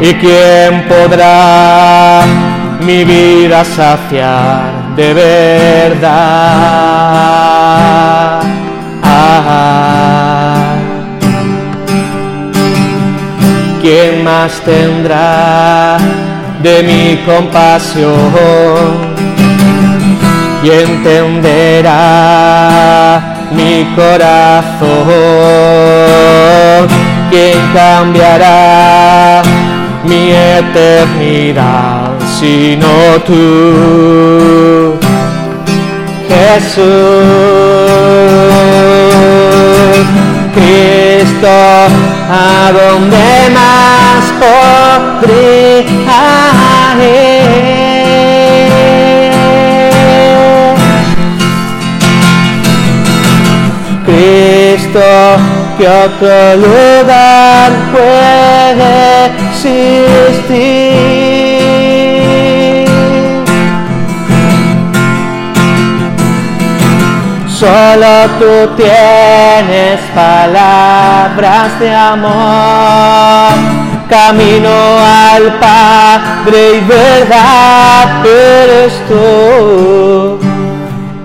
¿Y 0.00 0.14
quién 0.14 0.86
podrá 0.88 2.22
mi 2.80 3.04
vida 3.04 3.62
saciar 3.64 4.94
de 4.96 5.12
verdad? 5.12 6.10
Ah, 9.02 10.76
¿Quién 13.82 14.24
más 14.24 14.52
tendrá 14.60 15.98
de 16.62 16.82
mi 16.82 17.16
compasión 17.24 18.14
y 20.62 20.70
entenderá 20.70 21.90
mi 23.52 23.84
corazón. 23.96 25.00
Quien 27.30 27.58
cambiará 27.72 29.42
mi 30.04 30.32
eternidad 30.32 32.10
sino 32.40 32.88
tú, 33.26 34.96
Jesús. 36.26 36.84
Cristo, 40.54 41.48
a 41.48 42.72
donde 42.72 43.50
más 43.52 44.24
podré 45.20 45.84
Cristo, 54.06 55.00
que 55.78 55.86
otro 55.88 56.56
lugar 56.56 57.70
puede 57.92 59.26
existir. 59.26 60.10
Solo 67.48 68.12
tú 68.38 68.52
tienes 68.76 70.00
palabras 70.14 71.78
de 71.78 71.94
amor, 71.94 73.52
camino 74.10 74.68
al 74.68 75.58
Padre 75.60 76.76
y 76.76 76.80
verdad 76.80 78.26
eres 78.26 78.92
tú. 79.08 80.38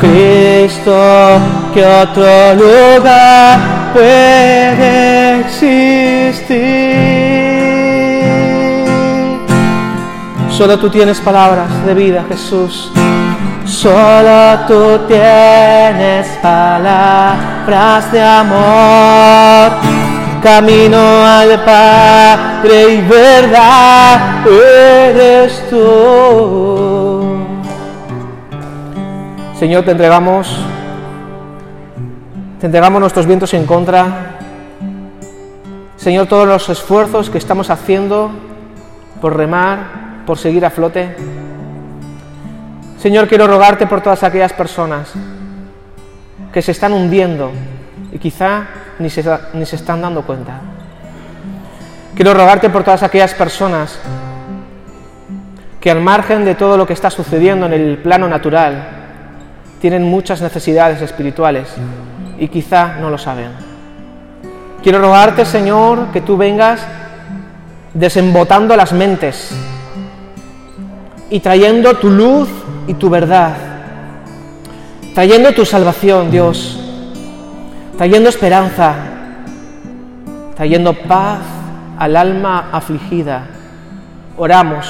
Cristo, 0.00 1.40
¿qué 1.74 1.84
otro 1.84 2.54
lugar 2.54 3.58
puede 3.92 5.40
existir? 5.40 7.07
Solo 10.58 10.76
tú 10.76 10.90
tienes 10.90 11.20
palabras 11.20 11.86
de 11.86 11.94
vida, 11.94 12.24
Jesús. 12.28 12.90
Solo 13.64 14.58
tú 14.66 14.98
tienes 15.06 16.26
palabras 16.42 18.10
de 18.10 18.20
amor, 18.20 19.70
camino 20.42 20.98
al 21.24 21.64
Padre 21.64 22.92
y 22.92 23.00
verdad 23.02 24.44
eres 24.48 25.62
tú. 25.70 27.38
Señor, 29.60 29.84
te 29.84 29.92
entregamos, 29.92 30.58
te 32.58 32.66
entregamos 32.66 33.00
nuestros 33.00 33.26
vientos 33.26 33.54
en 33.54 33.64
contra. 33.64 34.40
Señor, 35.96 36.26
todos 36.26 36.48
los 36.48 36.68
esfuerzos 36.68 37.30
que 37.30 37.38
estamos 37.38 37.70
haciendo 37.70 38.32
por 39.20 39.36
remar, 39.36 40.07
por 40.28 40.36
seguir 40.36 40.62
a 40.66 40.68
flote. 40.68 41.16
Señor, 43.00 43.28
quiero 43.28 43.46
rogarte 43.46 43.86
por 43.86 44.02
todas 44.02 44.22
aquellas 44.22 44.52
personas 44.52 45.10
que 46.52 46.60
se 46.60 46.72
están 46.72 46.92
hundiendo 46.92 47.50
y 48.12 48.18
quizá 48.18 48.66
ni 48.98 49.08
se, 49.08 49.24
ni 49.54 49.64
se 49.64 49.76
están 49.76 50.02
dando 50.02 50.20
cuenta. 50.26 50.60
Quiero 52.14 52.34
rogarte 52.34 52.68
por 52.68 52.84
todas 52.84 53.02
aquellas 53.02 53.32
personas 53.32 53.98
que 55.80 55.90
al 55.90 56.02
margen 56.02 56.44
de 56.44 56.54
todo 56.54 56.76
lo 56.76 56.86
que 56.86 56.92
está 56.92 57.08
sucediendo 57.08 57.64
en 57.64 57.72
el 57.72 57.96
plano 57.96 58.28
natural, 58.28 58.86
tienen 59.80 60.02
muchas 60.02 60.42
necesidades 60.42 61.00
espirituales 61.00 61.70
y 62.38 62.48
quizá 62.48 62.98
no 63.00 63.08
lo 63.08 63.16
saben. 63.16 63.52
Quiero 64.82 65.00
rogarte, 65.00 65.46
Señor, 65.46 66.08
que 66.12 66.20
tú 66.20 66.36
vengas 66.36 66.82
desembotando 67.94 68.76
las 68.76 68.92
mentes 68.92 69.56
y 71.30 71.40
trayendo 71.40 71.94
tu 71.94 72.10
luz 72.10 72.48
y 72.86 72.94
tu 72.94 73.10
verdad, 73.10 73.54
trayendo 75.14 75.52
tu 75.52 75.64
salvación, 75.64 76.30
Dios, 76.30 76.80
trayendo 77.96 78.28
esperanza, 78.28 78.94
trayendo 80.56 80.94
paz 80.94 81.40
al 81.98 82.16
alma 82.16 82.70
afligida. 82.72 83.46
Oramos. 84.36 84.86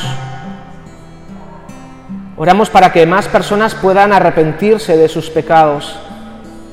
Oramos 2.37 2.71
para 2.71 2.93
que 2.93 3.05
más 3.05 3.27
personas 3.27 3.75
puedan 3.75 4.13
arrepentirse 4.13 4.97
de 4.97 5.09
sus 5.09 5.29
pecados 5.29 5.99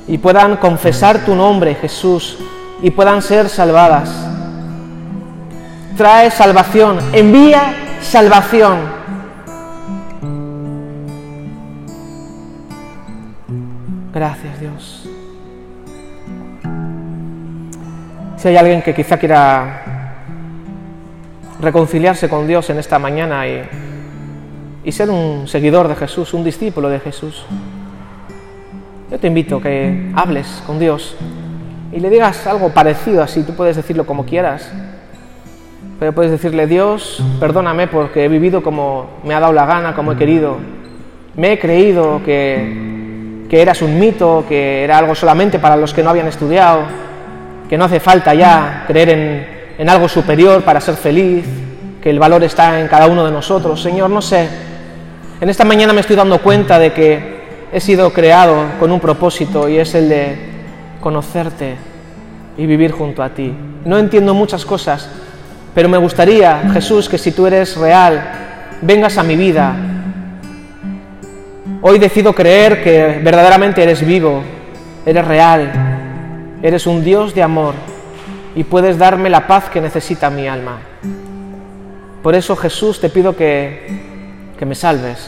y 0.08 0.20
puedan 0.20 0.58
confesar 0.58 1.26
tu 1.26 1.34
nombre, 1.34 1.74
Jesús, 1.76 2.38
y 2.82 2.92
puedan 2.92 3.22
ser 3.22 3.50
salvadas. 3.50 4.10
Trae 5.98 6.30
salvación, 6.30 7.00
envía 7.14 7.74
salvación. 8.02 8.95
Gracias 14.16 14.62
Dios. 14.62 15.10
Si 18.38 18.48
hay 18.48 18.56
alguien 18.56 18.82
que 18.82 18.94
quizá 18.94 19.18
quiera 19.18 20.16
reconciliarse 21.60 22.30
con 22.30 22.48
Dios 22.48 22.70
en 22.70 22.80
esta 22.80 22.98
mañana 22.98 23.46
y, 23.46 23.62
y 24.86 24.92
ser 24.94 25.10
un 25.10 25.50
seguidor 25.50 25.90
de 25.90 25.96
Jesús, 25.96 26.34
un 26.34 26.46
discípulo 26.46 26.88
de 26.88 27.02
Jesús, 27.02 27.46
yo 29.12 29.20
te 29.20 29.28
invito 29.28 29.58
a 29.58 29.62
que 29.64 30.14
hables 30.16 30.64
con 30.66 30.80
Dios 30.80 31.18
y 31.92 32.00
le 32.00 32.10
digas 32.10 32.48
algo 32.48 32.70
parecido 32.70 33.22
así, 33.22 33.44
tú 33.44 33.54
puedes 33.54 33.76
decirlo 33.76 34.06
como 34.06 34.26
quieras, 34.26 34.72
pero 36.00 36.14
puedes 36.14 36.32
decirle, 36.32 36.68
Dios, 36.68 37.22
perdóname 37.42 37.88
porque 37.88 38.24
he 38.24 38.30
vivido 38.30 38.64
como 38.64 39.08
me 39.26 39.34
ha 39.34 39.42
dado 39.42 39.52
la 39.52 39.66
gana, 39.66 39.94
como 39.94 40.14
he 40.14 40.16
querido, 40.16 40.56
me 41.36 41.52
he 41.52 41.60
creído 41.60 42.22
que 42.24 42.85
que 43.50 43.62
eras 43.62 43.82
un 43.82 44.00
mito, 44.00 44.46
que 44.48 44.84
era 44.84 44.98
algo 44.98 45.16
solamente 45.16 45.60
para 45.60 45.76
los 45.76 45.94
que 45.94 46.04
no 46.04 46.10
habían 46.10 46.28
estudiado, 46.28 46.84
que 47.70 47.78
no 47.78 47.86
hace 47.86 48.00
falta 48.00 48.34
ya 48.34 48.84
creer 48.88 49.10
en, 49.10 49.48
en 49.78 49.90
algo 49.90 50.08
superior 50.08 50.64
para 50.64 50.82
ser 50.82 50.96
feliz, 50.96 51.46
que 52.02 52.10
el 52.10 52.20
valor 52.20 52.44
está 52.44 52.80
en 52.80 52.88
cada 52.88 53.08
uno 53.08 53.26
de 53.26 53.32
nosotros. 53.32 53.82
Señor, 53.82 54.10
no 54.10 54.22
sé, 54.22 54.48
en 55.42 55.50
esta 55.50 55.66
mañana 55.66 55.94
me 55.94 56.02
estoy 56.02 56.16
dando 56.16 56.40
cuenta 56.40 56.80
de 56.80 56.94
que 56.94 57.36
he 57.72 57.80
sido 57.80 58.14
creado 58.14 58.56
con 58.80 58.92
un 58.92 59.00
propósito 59.00 59.68
y 59.68 59.78
es 59.78 59.94
el 59.96 60.10
de 60.10 60.38
conocerte 61.02 61.76
y 62.58 62.66
vivir 62.66 62.92
junto 62.92 63.22
a 63.22 63.30
ti. 63.30 63.54
No 63.84 63.98
entiendo 63.98 64.34
muchas 64.34 64.66
cosas, 64.66 65.10
pero 65.74 65.90
me 65.90 65.98
gustaría, 65.98 66.70
Jesús, 66.72 67.10
que 67.10 67.18
si 67.18 67.32
tú 67.32 67.46
eres 67.48 67.76
real, 67.76 68.24
vengas 68.82 69.18
a 69.18 69.24
mi 69.24 69.36
vida, 69.36 69.76
Hoy 71.88 72.00
decido 72.00 72.34
creer 72.34 72.84
que 72.84 73.22
verdaderamente 73.24 73.84
eres 73.84 74.04
vivo, 74.04 74.42
eres 75.06 75.24
real, 75.24 75.72
eres 76.64 76.88
un 76.88 77.04
Dios 77.04 77.36
de 77.36 77.44
amor 77.44 77.76
y 78.56 78.64
puedes 78.64 78.98
darme 78.98 79.30
la 79.30 79.46
paz 79.46 79.70
que 79.70 79.80
necesita 79.80 80.32
mi 80.32 80.48
alma. 80.48 80.80
Por 82.24 82.34
eso 82.34 82.56
Jesús 82.56 83.00
te 83.00 83.10
pido 83.10 83.36
que, 83.36 83.86
que 84.58 84.66
me 84.66 84.74
salves, 84.74 85.28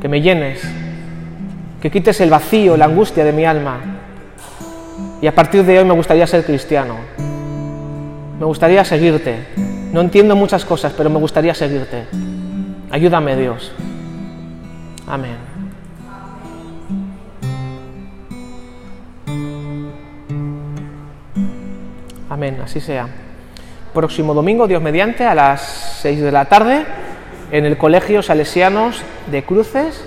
que 0.00 0.08
me 0.08 0.20
llenes, 0.20 0.62
que 1.82 1.90
quites 1.90 2.20
el 2.20 2.30
vacío, 2.30 2.76
la 2.76 2.84
angustia 2.84 3.24
de 3.24 3.32
mi 3.32 3.44
alma. 3.44 3.80
Y 5.20 5.26
a 5.26 5.34
partir 5.34 5.64
de 5.64 5.80
hoy 5.80 5.84
me 5.84 5.94
gustaría 5.94 6.28
ser 6.28 6.44
cristiano. 6.44 6.94
Me 8.38 8.46
gustaría 8.46 8.84
seguirte. 8.84 9.34
No 9.92 10.00
entiendo 10.00 10.36
muchas 10.36 10.64
cosas, 10.64 10.92
pero 10.96 11.10
me 11.10 11.18
gustaría 11.18 11.54
seguirte. 11.54 12.04
Ayúdame 12.92 13.34
Dios. 13.34 13.72
Amén. 15.06 15.36
Amén, 22.30 22.60
así 22.64 22.80
sea. 22.80 23.06
Próximo 23.92 24.34
domingo, 24.34 24.66
Dios 24.66 24.82
mediante, 24.82 25.24
a 25.24 25.34
las 25.34 25.60
6 26.00 26.20
de 26.20 26.32
la 26.32 26.46
tarde, 26.46 26.84
en 27.52 27.64
el 27.64 27.78
Colegio 27.78 28.22
Salesianos 28.22 29.02
de 29.30 29.44
Cruces. 29.44 30.04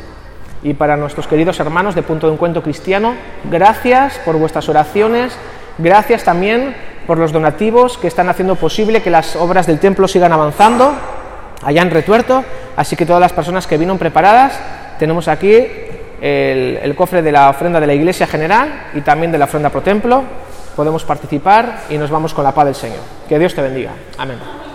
Y 0.64 0.74
para 0.74 0.98
nuestros 0.98 1.28
queridos 1.28 1.60
hermanos 1.60 1.96
de 1.96 2.04
Punto 2.04 2.28
de 2.28 2.34
Encuentro 2.34 2.64
Cristiano, 2.64 3.14
gracias 3.50 4.20
por 4.26 4.36
vuestras 4.38 4.68
oraciones, 4.68 5.38
gracias 5.78 6.24
también 6.24 6.76
por 7.06 7.18
los 7.18 7.32
donativos 7.32 7.98
que 7.98 8.08
están 8.08 8.28
haciendo 8.28 8.56
posible 8.56 9.02
que 9.02 9.10
las 9.10 9.36
obras 9.36 9.68
del 9.68 9.80
templo 9.80 10.08
sigan 10.08 10.34
avanzando 10.34 10.94
allá 11.64 11.82
en 11.82 11.92
Retuerto. 11.92 12.44
Así 12.76 12.96
que 12.96 13.06
todas 13.06 13.22
las 13.22 13.34
personas 13.34 13.68
que 13.68 13.78
vinieron 13.78 13.98
preparadas, 13.98 14.60
tenemos 14.98 15.28
aquí 15.28 15.66
el, 16.22 16.94
cofre 16.96 17.22
de 17.22 17.32
la 17.32 17.50
ofrenda 17.50 17.80
de 17.80 17.88
la 17.88 17.94
Iglesia 17.94 18.28
General 18.28 18.90
y 18.94 19.02
también 19.02 19.32
de 19.32 19.38
la 19.38 19.46
ofrenda 19.46 19.70
pro 19.70 19.82
templo. 19.82 20.24
Podemos 20.76 21.04
participar 21.04 21.84
y 21.90 21.98
nos 21.98 22.10
vamos 22.10 22.34
con 22.34 22.44
la 22.44 22.54
paz 22.54 22.66
del 22.66 22.76
Señor. 22.76 23.00
Que 23.28 23.40
Dios 23.40 23.56
te 23.56 23.62
bendiga. 23.62 23.92
Amén. 24.18 24.67